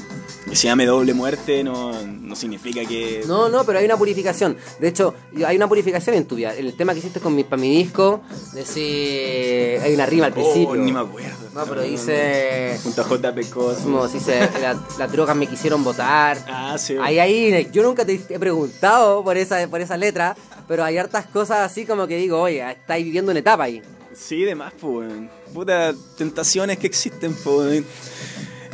[0.49, 3.25] Que se llame doble muerte no, no significa que...
[3.27, 4.57] No, no, pero hay una purificación.
[4.79, 5.15] De hecho,
[5.47, 6.55] hay una purificación en tu vida.
[6.55, 8.21] El tema que hiciste con mi, para mi disco,
[8.53, 10.77] decir, hay una rima al Oh, principio.
[10.77, 11.51] ni me acuerdo.
[11.55, 14.13] No, pero dice, Junto a JP Cosmos.
[14.13, 16.39] dice, la- las drogas me quisieron votar.
[16.49, 16.97] Ah, sí.
[17.01, 20.37] Ahí, ahí, yo nunca te he preguntado por esa, por esa letra,
[20.69, 23.83] pero hay hartas cosas así como que digo, oye, estáis viviendo una etapa ahí.
[24.15, 25.31] Sí, de más, pues, weón.
[25.53, 27.83] Puta, tentaciones que existen, pues.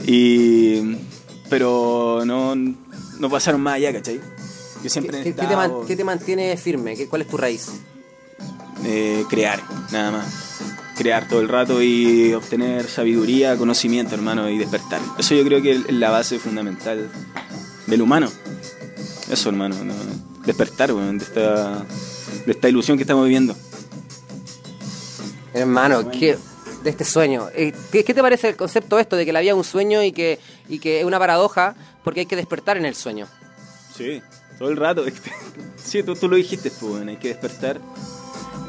[0.07, 0.97] Y...
[1.49, 4.21] Pero no, no pasaron más allá, ¿cachai?
[4.85, 6.97] Yo siempre ¿Qué, qué te, man- qué te mantiene firme?
[6.97, 7.69] ¿Qué, ¿Cuál es tu raíz?
[8.85, 9.61] eh, crear,
[9.91, 10.61] nada más.
[10.97, 15.01] Crear todo el rato y obtener sabiduría, conocimiento, hermano, y despertar.
[15.19, 17.11] Eso yo creo que es la base fundamental
[17.87, 18.31] del humano.
[19.31, 19.95] Eso, hermano, ¿no?
[20.45, 21.85] Despertar, weón, de esta,
[22.47, 23.55] de esta ilusión que estamos viviendo.
[25.53, 26.39] Hermano, ¿qué,
[26.85, 27.49] de este sueño.
[27.55, 30.13] Eh, ¿qué, te parece el concepto esto de que la vida es un sueño y
[30.13, 30.39] que,
[30.69, 31.75] y que es una paradoja
[32.05, 33.27] porque hay que despertar en el sueño?
[33.97, 34.23] Sí,
[34.59, 35.05] todo el rato.
[35.83, 37.81] Sí, tú, tú lo dijiste, pues, hay que despertar.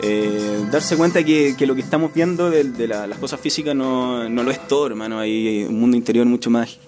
[0.02, 3.76] Eh, darse cuenta que, que lo que estamos viendo de, de la- las cosas físicas
[3.76, 5.20] no, no lo es todo, hermano.
[5.20, 6.80] Hay un mundo interior mucho más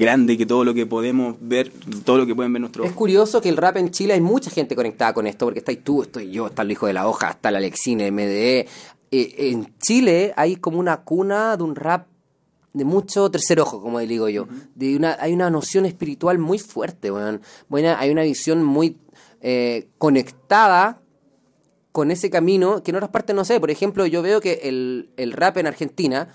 [0.00, 1.70] grande que todo lo que podemos ver,
[2.04, 4.50] todo lo que pueden ver nuestros Es curioso que el rap en Chile hay mucha
[4.50, 7.30] gente conectada con esto, porque estáis tú, estoy yo, está el hijo de la hoja,
[7.30, 8.66] está el Alexine, MDE.
[9.10, 12.06] Eh, en Chile hay como una cuna de un rap
[12.72, 14.48] de mucho tercer ojo, como digo yo.
[14.74, 17.42] de una, hay una noción espiritual muy fuerte, weón.
[17.68, 18.96] Buena, hay una visión muy
[19.42, 21.02] eh, conectada
[21.92, 23.60] con ese camino que en otras partes no sé.
[23.60, 26.28] Por ejemplo, yo veo que el, el rap en Argentina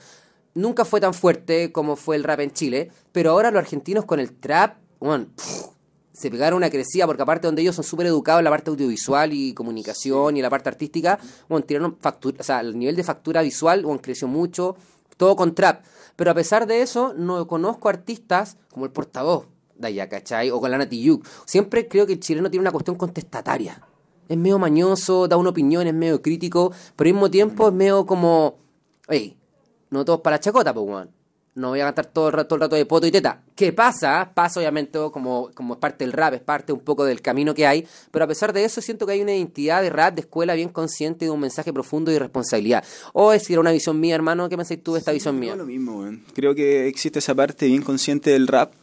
[0.56, 4.20] nunca fue tan fuerte como fue el rap en Chile, pero ahora los argentinos con
[4.20, 5.66] el trap, pff,
[6.12, 9.34] se pegaron una crecida porque aparte donde ellos son súper educados en la parte audiovisual
[9.34, 13.41] y comunicación y la parte artística, bueno, tiraron factura, o sea, el nivel de factura
[13.41, 14.78] visual, bueno, creció mucho,
[15.18, 15.84] todo con trap.
[16.16, 20.49] Pero a pesar de eso, no conozco artistas como el portavoz de allá, ¿cachai?
[20.51, 21.28] O con la Nati Yuk.
[21.45, 23.82] Siempre creo que el chileno tiene una cuestión contestataria.
[24.30, 28.06] Es medio mañoso, da una opinión, es medio crítico, pero al mismo tiempo es medio
[28.06, 28.58] como,
[29.10, 29.38] hey,
[29.96, 31.10] no todos para la chacota, pues, weón.
[31.56, 33.41] No voy a cantar todo el rato, todo el rato de poto y teta.
[33.56, 34.30] ¿Qué pasa?
[34.34, 37.66] Pasa obviamente como, como es parte del rap, es parte un poco del camino que
[37.66, 40.54] hay, pero a pesar de eso siento que hay una identidad de rap, de escuela
[40.54, 42.84] bien consciente de un mensaje profundo y responsabilidad.
[43.14, 45.56] O es decir, una visión mía, hermano, ¿qué pensáis tú de esta visión mía?
[45.56, 46.26] Lo mismo, weón.
[46.34, 48.74] Creo que existe esa parte bien consciente del rap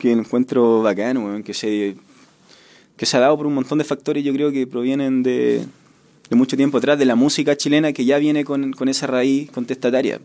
[0.00, 1.94] que encuentro bacano, weón, que se,
[2.96, 5.66] que se ha dado por un montón de factores, yo creo que provienen de,
[6.30, 9.50] de mucho tiempo atrás, de la música chilena que ya viene con, con esa raíz
[9.50, 10.20] contestataria,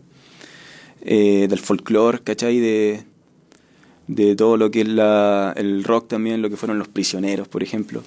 [1.02, 2.58] eh, del folclore, ¿cachai?
[2.58, 3.04] De,
[4.06, 7.62] de todo lo que es la, el rock también, lo que fueron los prisioneros, por
[7.62, 8.02] ejemplo.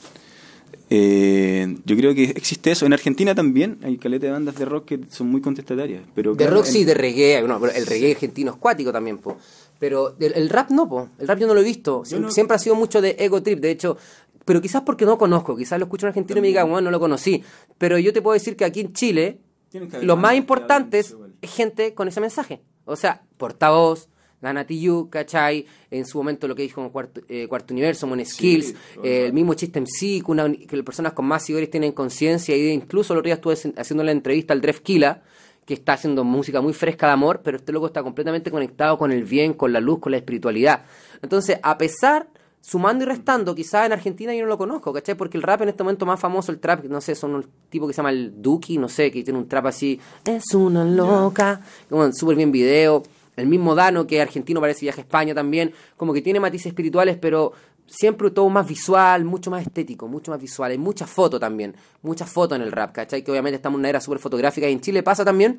[0.89, 2.85] Eh, yo creo que existe eso.
[2.85, 6.03] En Argentina también hay caleta de bandas de rock que son muy contestatarias.
[6.13, 8.91] Pero De claro, rock en- sí, de reggae, no, pero el reggae argentino es cuático
[8.91, 9.37] también, po.
[9.79, 11.09] Pero el, el rap no, po.
[11.19, 12.03] El rap yo no lo he visto.
[12.05, 13.97] Sie- no- Siempre ha sido mucho de ego trip, de hecho.
[14.45, 16.91] Pero quizás porque no conozco, quizás lo escucho en argentino y me digan, bueno, no
[16.91, 17.41] lo conocí.
[17.77, 19.39] Pero yo te puedo decir que aquí en Chile,
[19.69, 22.61] Tienen que haber lo más importantes es gente con ese mensaje.
[22.85, 24.09] O sea, portavoz,
[24.41, 25.65] la Nati Yu, ¿cachai?
[25.89, 29.33] En su momento lo que dijo en Cuarto, eh, Cuarto Universo, Mon Skills, eh, el
[29.33, 32.55] mismo Chiste MC, que, una- que las personas con más seguidores tienen conciencia.
[32.57, 35.21] Y incluso el otro día estuve haci- haciendo la entrevista al Dref Kila,
[35.65, 39.13] que está haciendo música muy fresca de amor, pero este loco está completamente conectado con
[39.13, 40.83] el bien, con la luz, con la espiritualidad.
[41.21, 42.27] Entonces, a pesar,
[42.65, 45.15] sumando y restando, quizás en Argentina yo no lo conozco, ¿cachai?
[45.15, 47.85] Porque el rap en este momento más famoso, el trap, no sé, son un tipo
[47.85, 51.59] que se llama el Duki, no sé, que tiene un trap así, es una loca,
[51.89, 53.03] como súper bien video.
[53.35, 57.17] El mismo Dano, que argentino parece viaje a España también, como que tiene matices espirituales,
[57.17, 57.51] pero
[57.85, 60.71] siempre todo más visual, mucho más estético, mucho más visual.
[60.71, 63.25] Hay mucha foto también, mucha foto en el rap, ¿cachai?
[63.25, 65.57] Que obviamente estamos en una era súper fotográfica y en Chile pasa también,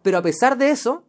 [0.00, 1.02] pero a pesar de eso,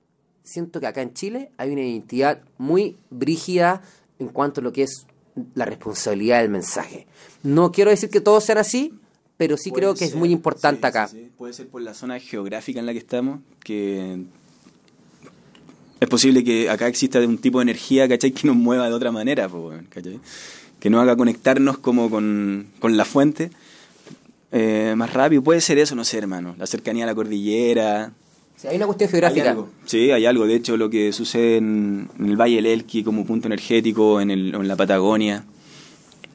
[0.43, 3.81] siento que acá en Chile hay una identidad muy brígida
[4.19, 5.07] en cuanto a lo que es
[5.55, 7.07] la responsabilidad del mensaje.
[7.43, 8.93] No quiero decir que todos sean así,
[9.37, 11.07] pero sí Puede creo que es muy importante sí, acá.
[11.07, 11.29] sí.
[11.37, 14.23] Puede ser por la zona geográfica en la que estamos, que
[15.99, 18.31] es posible que acá exista un tipo de energía, ¿cachai?
[18.31, 19.49] Que nos mueva de otra manera,
[19.89, 20.13] ¿cachai?
[20.13, 20.19] Que
[20.79, 23.51] que nos haga conectarnos como con, con la fuente
[24.51, 25.41] eh, más rápido.
[25.41, 26.55] Puede ser eso, no sé, hermano.
[26.57, 28.13] La cercanía a la cordillera.
[28.57, 29.51] Sí, hay una cuestión Hay geográfica.
[29.51, 29.69] algo.
[29.85, 30.47] Sí, hay algo.
[30.47, 34.31] De hecho, lo que sucede en, en el Valle del Elqui como punto energético, en,
[34.31, 35.45] el, en la Patagonia.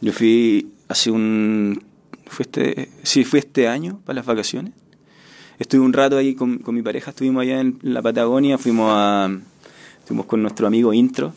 [0.01, 1.85] Yo fui hace un...
[2.27, 4.73] Fue este, sí, fue este año para las vacaciones.
[5.59, 9.29] Estuve un rato ahí con, con mi pareja, estuvimos allá en, la Patagonia, fuimos a...
[10.05, 11.33] Fuimos con nuestro amigo Intro.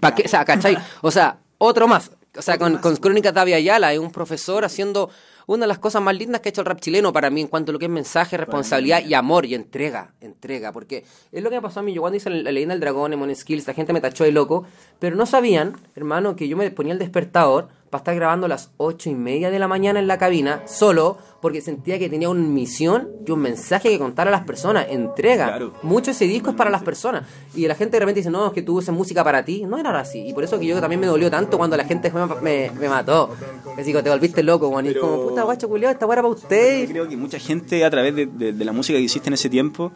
[0.00, 0.24] ¿Pa' qué?
[0.24, 0.76] O sea, ¿cachai?
[1.02, 2.10] O sea, otro más.
[2.36, 5.10] O sea, con, con Crónicas David Ayala, es un profesor haciendo
[5.48, 7.48] una de las cosas más lindas que ha hecho el rap chileno para mí en
[7.48, 11.48] cuanto a lo que es mensaje, responsabilidad y amor y entrega, entrega, porque es lo
[11.48, 13.72] que me pasó a mí, yo cuando hice la leyenda del dragón en Skills, la
[13.72, 14.66] gente me tachó de loco,
[14.98, 18.70] pero no sabían, hermano, que yo me ponía el despertador para estar grabando a las
[18.76, 22.40] ocho y media de la mañana en la cabina, solo porque sentía que tenía una
[22.40, 25.46] misión y un mensaje que contar a las personas, entrega.
[25.46, 25.72] Claro.
[25.82, 27.24] Mucho ese disco es para las personas.
[27.54, 29.64] Y la gente de repente dice, no, es que tú usas música para ti.
[29.64, 30.26] No era así.
[30.26, 32.88] Y por eso que yo también me dolió tanto cuando la gente me, me, me
[32.88, 33.30] mató.
[33.78, 34.86] Así que te volviste loco, Juan.
[34.86, 36.88] Y es Pero- como, puta guacho culiao, esta guara para Yo usted.
[36.88, 39.48] creo que mucha gente a través de, de- de la música que hiciste en ese
[39.48, 39.92] tiempo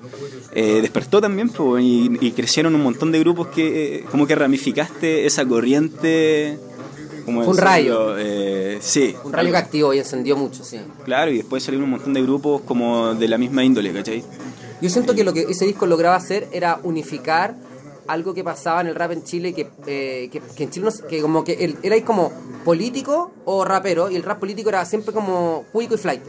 [0.55, 4.37] eh, despertó también po, y, y crecieron un montón de grupos que eh, como que
[4.37, 6.57] ramificaste esa corriente.
[7.25, 8.19] ¿Cómo Fue un decirlo?
[8.19, 9.15] Eh, sí.
[9.25, 10.81] Un rayo que activó y encendió mucho, sí.
[11.05, 14.25] Claro, y después salieron un montón de grupos como de la misma índole, ¿cachai?
[14.81, 17.55] Yo siento que lo que ese disco lograba hacer era unificar
[18.09, 21.09] algo que pasaba en el rap en Chile, que, eh, que, que en Chile no
[21.09, 22.33] que como que él, era ahí como
[22.65, 26.23] político o rapero, y el rap político era siempre como cuico y flight,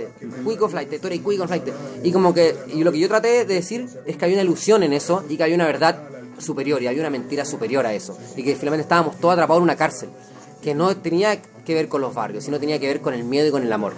[0.44, 1.64] cuico flight, tú eres cuico y flight.
[2.04, 4.84] Y como que, y lo que yo traté de decir es que había una ilusión
[4.84, 8.18] en eso y que había una verdad superior y había una mentira superior a eso.
[8.36, 10.10] Y que finalmente estábamos todos atrapados en una cárcel,
[10.64, 13.48] que no tenía que ver con los barrios, sino tenía que ver con el miedo
[13.48, 13.94] y con el amor.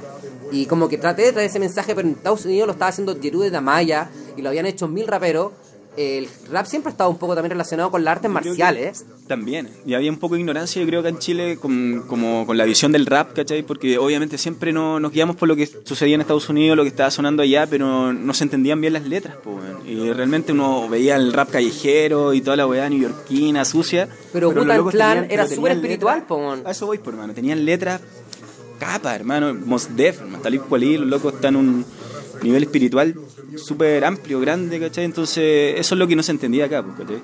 [0.51, 3.19] Y como que traté de traer ese mensaje, pero en Estados Unidos lo estaba haciendo
[3.21, 5.51] Jerú de Damaya y lo habían hecho mil raperos.
[5.97, 9.05] El rap siempre ha estado un poco también relacionado con las artes marciales.
[9.27, 9.69] También.
[9.85, 12.65] Y había un poco de ignorancia, yo creo que en Chile, con, como con la
[12.65, 13.63] visión del rap, ¿cachai?
[13.63, 16.89] Porque obviamente siempre no, nos guiamos por lo que sucedía en Estados Unidos, lo que
[16.89, 19.59] estaba sonando allá, pero no se entendían bien las letras, po.
[19.87, 24.07] Y realmente uno veía el rap callejero y toda la weá neoyorquina, sucia.
[24.33, 26.55] Pero Wu-Tang locos Clan tenían- era pero súper espiritual, po.
[26.65, 27.33] A eso voy, por hermano.
[27.33, 28.01] Tenían letras
[28.79, 29.53] capa, hermano.
[29.53, 30.43] Mos Def, hermano.
[30.43, 31.85] Talib Kweli, los locos están un
[32.45, 33.15] nivel espiritual
[33.57, 35.05] súper amplio, grande, ¿cachai?
[35.05, 37.21] Entonces, eso es lo que no se entendía acá, pues, ¿cachai?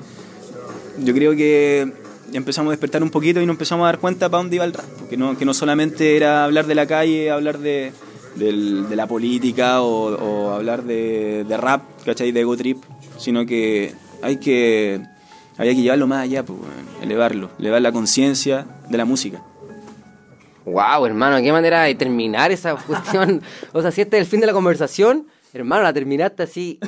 [1.04, 1.92] Yo creo que
[2.34, 4.74] empezamos a despertar un poquito y nos empezamos a dar cuenta para dónde iba el
[4.74, 7.92] rap, que no, que no solamente era hablar de la calle, hablar de,
[8.36, 12.32] la política o, hablar de, de rap, ¿cachai?
[12.32, 12.78] De ego trip,
[13.18, 15.02] sino que hay que
[15.58, 16.60] había que llevarlo más allá, pues,
[17.02, 19.44] elevarlo, elevar la conciencia de la música.
[20.72, 23.42] Wow, hermano, qué manera de terminar esa cuestión.
[23.74, 26.80] o sea, si este es el fin de la conversación, hermano, la terminaste así.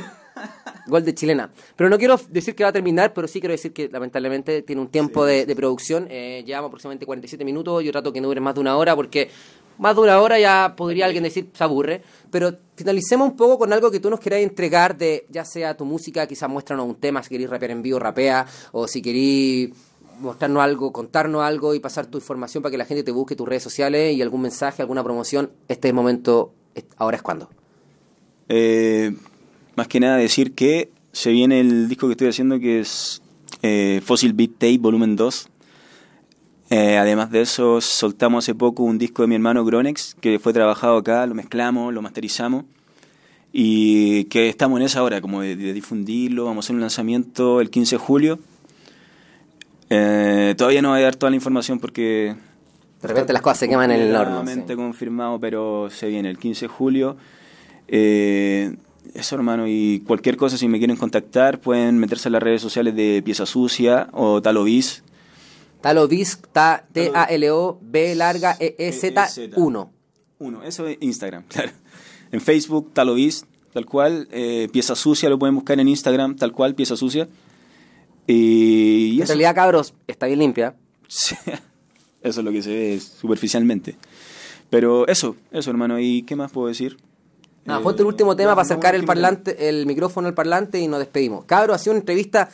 [0.87, 1.49] Gol de chilena.
[1.75, 4.81] Pero no quiero decir que va a terminar, pero sí quiero decir que lamentablemente tiene
[4.81, 6.07] un tiempo de, de producción.
[6.09, 7.83] Eh, llevamos aproximadamente 47 minutos.
[7.83, 9.29] Yo trato que no dure más de una hora porque
[9.77, 12.01] más de una hora ya podría alguien decir se aburre.
[12.31, 15.85] Pero finalicemos un poco con algo que tú nos quieras entregar de ya sea tu
[15.85, 19.69] música, quizás muéstranos un tema, si queréis rapear en vivo, rapea, o si queréis
[20.19, 23.47] mostrarnos algo, contarnos algo y pasar tu información para que la gente te busque tus
[23.47, 25.51] redes sociales y algún mensaje, alguna promoción.
[25.67, 27.49] Este momento, es- ahora es cuando.
[28.49, 29.15] Eh,
[29.75, 33.21] más que nada decir que se viene el disco que estoy haciendo que es
[33.61, 35.49] eh, Fossil Beat Tape Volumen 2.
[36.69, 40.53] Eh, además de eso, soltamos hace poco un disco de mi hermano Gronex que fue
[40.53, 42.65] trabajado acá, lo mezclamos, lo masterizamos
[43.51, 46.45] y que estamos en esa hora, como de, de difundirlo.
[46.45, 48.39] Vamos a hacer un lanzamiento el 15 de julio.
[49.89, 52.35] Eh, todavía no voy a dar toda la información porque
[53.01, 54.43] De repente las cosas se queman en el horno.
[54.47, 54.75] Sí.
[54.75, 57.17] confirmado, pero se viene el 15 de julio.
[57.87, 58.75] Eh,
[59.13, 62.95] eso, hermano, y cualquier cosa, si me quieren contactar, pueden meterse en las redes sociales
[62.95, 65.03] de Pieza Sucia o Talovis.
[65.81, 69.27] Talo Bis, ta- T-A-L-O-B larga E-E-Z
[69.57, 69.91] 1.
[70.39, 71.71] Uno, eso es Instagram, claro.
[72.31, 74.27] En Facebook, Talovis, tal cual.
[74.31, 77.27] Eh, Pieza Sucia lo pueden buscar en Instagram, tal cual, Pieza Sucia.
[78.27, 80.75] Y, y En realidad, cabros, está bien limpia.
[81.07, 81.35] Sí,
[82.23, 83.95] Eso es lo que se ve superficialmente.
[84.69, 85.99] Pero eso, eso, hermano.
[85.99, 86.97] ¿Y qué más puedo decir?
[87.65, 90.87] Nada, Eh, ponte el último tema para acercar el parlante, el micrófono al parlante y
[90.87, 91.45] nos despedimos.
[91.45, 92.49] Cabro, ha sido una entrevista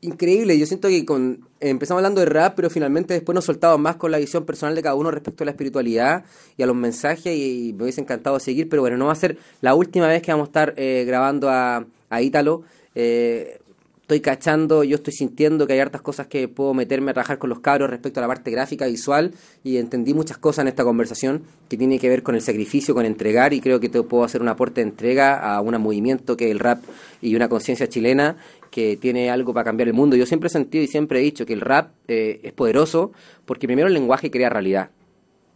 [0.00, 0.58] increíble.
[0.58, 4.10] Yo siento que con empezamos hablando de rap, pero finalmente después nos soltamos más con
[4.10, 6.24] la visión personal de cada uno respecto a la espiritualidad
[6.56, 9.38] y a los mensajes y, me hubiese encantado seguir, pero bueno, no va a ser
[9.60, 12.62] la última vez que vamos a estar eh, grabando a, a Ítalo.
[12.94, 13.60] Eh,
[14.02, 17.48] estoy cachando, yo estoy sintiendo que hay hartas cosas que puedo meterme a trabajar con
[17.48, 19.32] los cabros respecto a la parte gráfica, visual,
[19.64, 23.06] y entendí muchas cosas en esta conversación que tiene que ver con el sacrificio, con
[23.06, 26.46] entregar, y creo que te puedo hacer un aporte de entrega a un movimiento que
[26.46, 26.82] es el rap
[27.22, 28.36] y una conciencia chilena
[28.70, 30.16] que tiene algo para cambiar el mundo.
[30.16, 33.12] Yo siempre he sentido y siempre he dicho que el rap eh, es poderoso
[33.44, 34.90] porque primero el lenguaje crea realidad.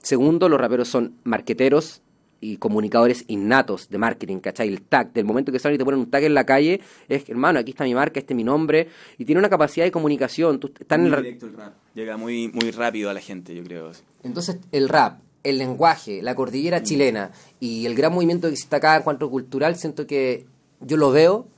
[0.02, 2.02] Segundo, los raperos son marqueteros
[2.52, 4.68] y comunicadores innatos de marketing, ¿cachai?
[4.68, 7.28] El tag, del momento que salen y te ponen un tag en la calle, es,
[7.28, 8.88] hermano, aquí está mi marca, este es mi nombre,
[9.18, 10.60] y tiene una capacidad de comunicación.
[10.60, 11.74] Tú, estás en el, directo el rap.
[11.94, 13.90] Llega muy, muy rápido a la gente, yo creo.
[14.22, 18.96] Entonces, el rap, el lenguaje, la cordillera chilena y el gran movimiento que existe acá
[18.96, 20.46] en cuanto cultural, siento que
[20.80, 21.48] yo lo veo,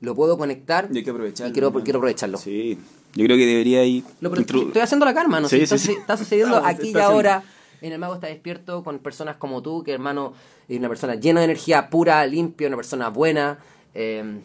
[0.00, 1.50] lo puedo conectar Y hay que aprovecharlo.
[1.50, 2.38] y quiero, aprovecharlo.
[2.38, 2.78] Sí,
[3.14, 4.04] yo creo que debería ir.
[4.20, 5.48] Lo- pero estoy haciendo la karma, ¿no?
[5.48, 5.92] Sí, está, sí, sí.
[6.00, 7.55] está sucediendo aquí y está haciendo.
[7.82, 10.32] En el mago está despierto con personas como tú, que hermano
[10.68, 13.58] es una persona llena de energía pura, limpia, una persona buena.
[13.94, 14.40] Eh,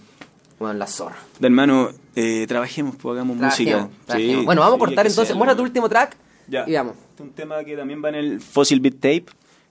[0.60, 1.18] bueno, la zorra.
[1.40, 4.06] De hermano, eh, trabajemos, pues hagamos Trabajemos, música.
[4.06, 4.40] trabajemos.
[4.42, 5.36] Sí, bueno, vamos a cortar entonces.
[5.36, 6.16] Muestra tu último track
[6.48, 6.66] Ya.
[6.68, 6.94] y vamos.
[7.10, 9.26] Este es un tema que también va en el Fossil Beat Tape,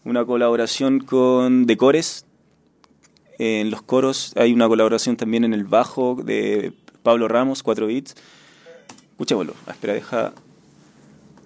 [0.04, 2.24] una colaboración con Decores.
[3.38, 8.14] En los coros hay una colaboración también en el bajo de Pablo Ramos, 4 bits.
[9.12, 9.54] Escuchémoslo.
[9.66, 10.32] Ah, espera, deja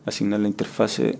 [0.06, 1.18] asignar la interfase.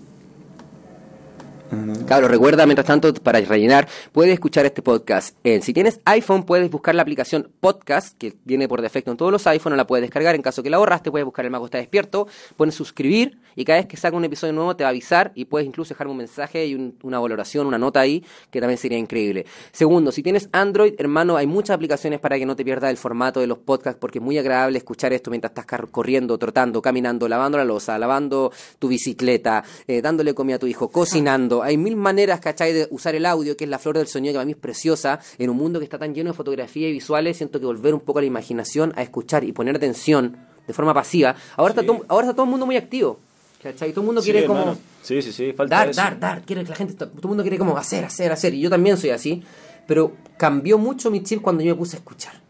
[2.05, 6.69] Claro, recuerda, mientras tanto, para rellenar, puedes escuchar este podcast en, si tienes iPhone, puedes
[6.69, 10.35] buscar la aplicación Podcast, que viene por defecto en todos los iPhones, la puedes descargar,
[10.35, 13.79] en caso que la borraste, puedes buscar El Mago Está Despierto, pones suscribir, y cada
[13.79, 16.17] vez que saca un episodio nuevo te va a avisar, y puedes incluso dejarme un
[16.17, 19.45] mensaje y un- una valoración, una nota ahí, que también sería increíble.
[19.71, 23.39] Segundo, si tienes Android, hermano, hay muchas aplicaciones para que no te pierdas el formato
[23.39, 27.57] de los podcasts, porque es muy agradable escuchar esto mientras estás corriendo, trotando, caminando, lavando
[27.57, 31.54] la losa, lavando tu bicicleta, eh, dándole comida a tu hijo, cocinando.
[31.63, 34.37] Hay mil maneras, ¿cachai?, de usar el audio, que es la flor del sonido, que
[34.37, 35.19] para mí es preciosa.
[35.37, 37.99] En un mundo que está tan lleno de fotografía y visuales, siento que volver un
[38.01, 40.37] poco a la imaginación, a escuchar y poner atención
[40.67, 41.35] de forma pasiva.
[41.57, 41.79] Ahora, Sí.
[41.81, 43.19] está, todo, ahora está todo el mundo muy activo,
[43.61, 43.91] ¿cachai?
[43.91, 44.77] Todo el mundo Sí, quiere como hermano.
[45.03, 46.01] Sí, sí, sí, falta dar, eso.
[46.01, 46.41] dar, dar.
[46.43, 48.53] Quiere que la gente, todo el mundo quiere como hacer, hacer, hacer.
[48.55, 49.43] Y yo también soy así.
[49.87, 52.41] Pero cambió mucho mi chip cuando yo me puse a escuchar.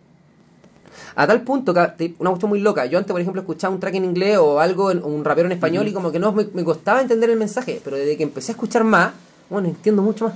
[1.18, 2.86] A tal punto que una cuestión muy loca.
[2.88, 5.88] Yo antes, por ejemplo, escuchaba un track en inglés o algo, un rapero en español,
[5.88, 7.80] y como que no me, me costaba entender el mensaje.
[7.84, 9.14] Pero desde que empecé a escuchar más,
[9.50, 10.34] bueno, entiendo mucho más.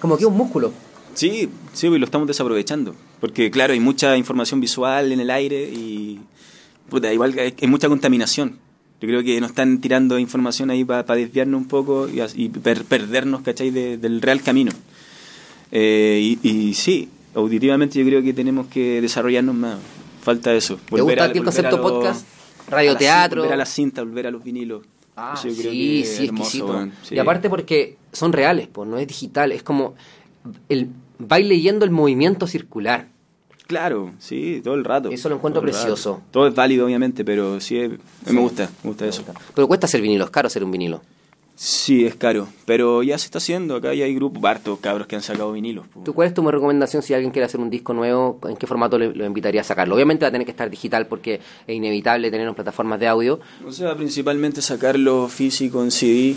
[0.00, 0.72] Como que es un músculo.
[1.14, 2.94] Sí, sí, y lo estamos desaprovechando.
[3.20, 6.20] Porque, claro, hay mucha información visual en el aire y.
[6.88, 8.58] Puta, igual hay, hay mucha contaminación.
[9.00, 13.42] Yo creo que nos están tirando información ahí para desviarnos un poco y per- perdernos,
[13.42, 14.72] ¿cachai?, de- del real camino.
[15.72, 19.78] Eh, y, y sí, auditivamente yo creo que tenemos que desarrollarnos más.
[20.26, 20.74] Falta eso.
[20.76, 22.26] ¿Te gusta aquí el volver a concepto lo- podcast?
[22.66, 23.42] a Radioteatro.
[23.42, 24.82] Volver a la cinta, volver a los vinilos.
[25.14, 26.88] Ah, Eso yo sí, creo que es sí, hermoso, exquisito.
[27.04, 27.14] Sí.
[27.14, 29.94] Y aparte porque son reales, pues no es digital, es como
[30.68, 30.88] el
[31.20, 33.06] vais leyendo el movimiento circular.
[33.68, 35.10] Claro, sí, todo el rato.
[35.10, 36.22] Eso lo encuentro Todo precioso.
[36.32, 37.92] Todo es válido, obviamente, pero sí, es-
[38.30, 39.22] me gusta, me gusta eso.
[39.54, 41.02] Pero cuesta hacer vinilo, es caro hacer un vinilo.
[41.58, 43.76] Sí, es caro, pero ya se está haciendo.
[43.76, 45.86] Acá ya hay grupos, hartos cabros que han sacado vinilos.
[45.88, 46.00] po.
[46.04, 48.38] ¿Tú cuál es tu recomendación si alguien quiere hacer un disco nuevo?
[48.46, 49.94] ¿En qué formato le- lo invitaría a sacarlo?
[49.94, 53.40] Obviamente va a tener que estar digital porque es inevitable tener en plataformas de audio.
[53.66, 56.36] O sea, principalmente sacarlo físico en CD.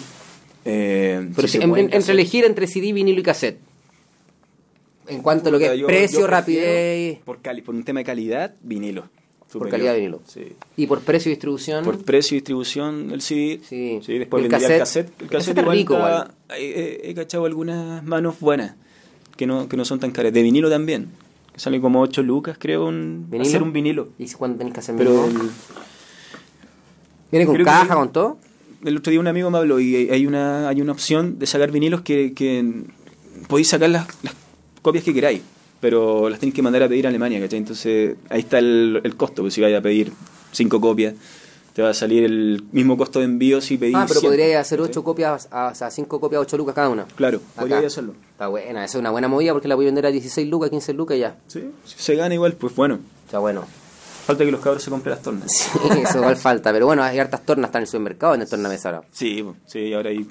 [0.65, 3.59] eh, Pero si en- en- entre elegir entre CD, vinilo y cassette.
[5.07, 7.99] En cuanto a lo que es yo- precio, yo rapidez Por, cali- por un tema
[8.01, 9.09] de calidad, vinilo.
[9.57, 10.21] Por calidad vinilo.
[10.27, 10.53] Sí.
[10.77, 11.83] y por precio y distribución.
[11.83, 13.59] Por precio y distribución, el CD.
[13.67, 13.99] Sí.
[14.19, 15.07] después El vendría el cassette- cassette.
[15.19, 16.31] el El cassette cassette es igual rico, está-.
[16.57, 16.65] He,
[17.05, 18.75] he- he cachado algunas manos buenas,
[19.37, 20.33] que no, que no son tan caras.
[20.33, 21.09] De vinilo también.
[21.53, 23.49] Que sale como 8 lucas, creo, un, ¿Vinilo?
[23.49, 24.09] hacer un vinilo.
[24.19, 25.43] ¿Y cuándo tenés que hacer Pero vinilo?
[25.45, 25.49] el,
[27.31, 28.37] ¿Viene con que caja, con todo?
[28.85, 31.69] el otro día un amigo me habló y hay una, hay una opción de sacar
[31.69, 32.83] vinilos que, que
[33.47, 34.33] podéis sacar las, las
[34.81, 35.41] copias que queráis,
[35.79, 37.59] pero las tenéis que mandar a pedir a Alemania, ¿cachai?
[37.59, 40.11] Entonces ahí está el, el costo, pues si vais a pedir
[40.51, 41.13] cinco copias,
[41.73, 44.59] te va a salir el mismo costo de envío si pedís Ah, pero 100, podría
[44.59, 44.81] hacer.
[44.81, 47.05] 8 copias, a- o sea, 5 copias, 8 lucas cada una.
[47.15, 47.67] Claro, Acá.
[47.67, 48.15] podría hacerlo.
[48.31, 50.69] Está buena, esa es una buena movida porque la voy a vender a 16 lucas,
[50.71, 51.37] 15 lucas ya.
[51.47, 52.99] Sí, si se gana igual, pues bueno.
[53.25, 53.65] Está bueno.
[54.25, 55.51] Falta que los cabros se compren las tornas.
[55.93, 56.73] Sí, eso igual falta.
[56.73, 59.03] Pero bueno, hay hartas tornas, están en el supermercado en el tornamesa ahora.
[59.11, 60.27] Sí, pues, sí, ahora ahí.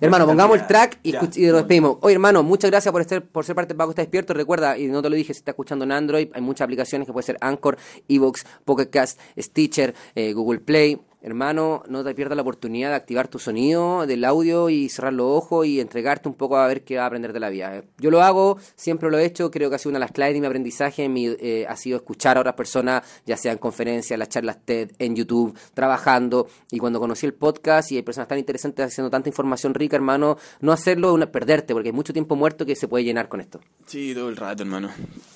[0.00, 1.98] Hermano, pongamos el track y, y nos despedimos.
[2.02, 4.32] Oye, hermano, muchas gracias por, estar, por ser parte de Paco Está Despierto.
[4.32, 7.12] Recuerda, y no te lo dije, si estás escuchando en Android, hay muchas aplicaciones que
[7.12, 7.76] puede ser Anchor,
[8.08, 11.00] Evox, Pocket Cast, Stitcher, eh, Google Play.
[11.22, 15.26] Hermano, no te pierdas la oportunidad de activar tu sonido del audio y cerrar los
[15.26, 17.82] ojos y entregarte un poco a ver qué va a aprender de la vida.
[17.98, 20.34] Yo lo hago, siempre lo he hecho, creo que ha sido una de las claves
[20.34, 24.18] de mi aprendizaje, mi, eh, ha sido escuchar a otras personas, ya sea en conferencias,
[24.18, 28.38] las charlas TED, en YouTube, trabajando, y cuando conocí el podcast y hay personas tan
[28.38, 32.64] interesantes haciendo tanta información rica, hermano, no hacerlo es perderte, porque hay mucho tiempo muerto
[32.66, 33.60] que se puede llenar con esto.
[33.86, 34.90] Sí, todo el rato, hermano.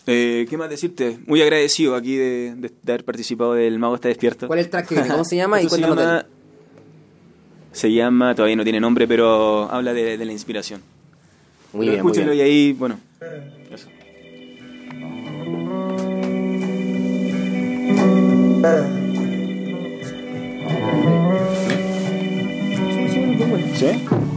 [0.07, 1.19] Eh, ¿Qué más decirte?
[1.27, 4.47] Muy agradecido aquí de, de- de haber participado del Mago está despierto.
[4.47, 5.11] ¿Cuál es el track que viene?
[5.11, 5.61] ¿Cómo se llama?
[5.77, 6.27] se llama,
[7.73, 10.81] se llama, todavía no tiene nombre, pero habla de, de la inspiración.
[11.73, 12.39] Muy Pero bien, muy bien.
[12.39, 12.99] y ahí, bueno.
[13.71, 13.89] eso.
[23.75, 24.32] ¿Sí?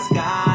[0.00, 0.49] sky.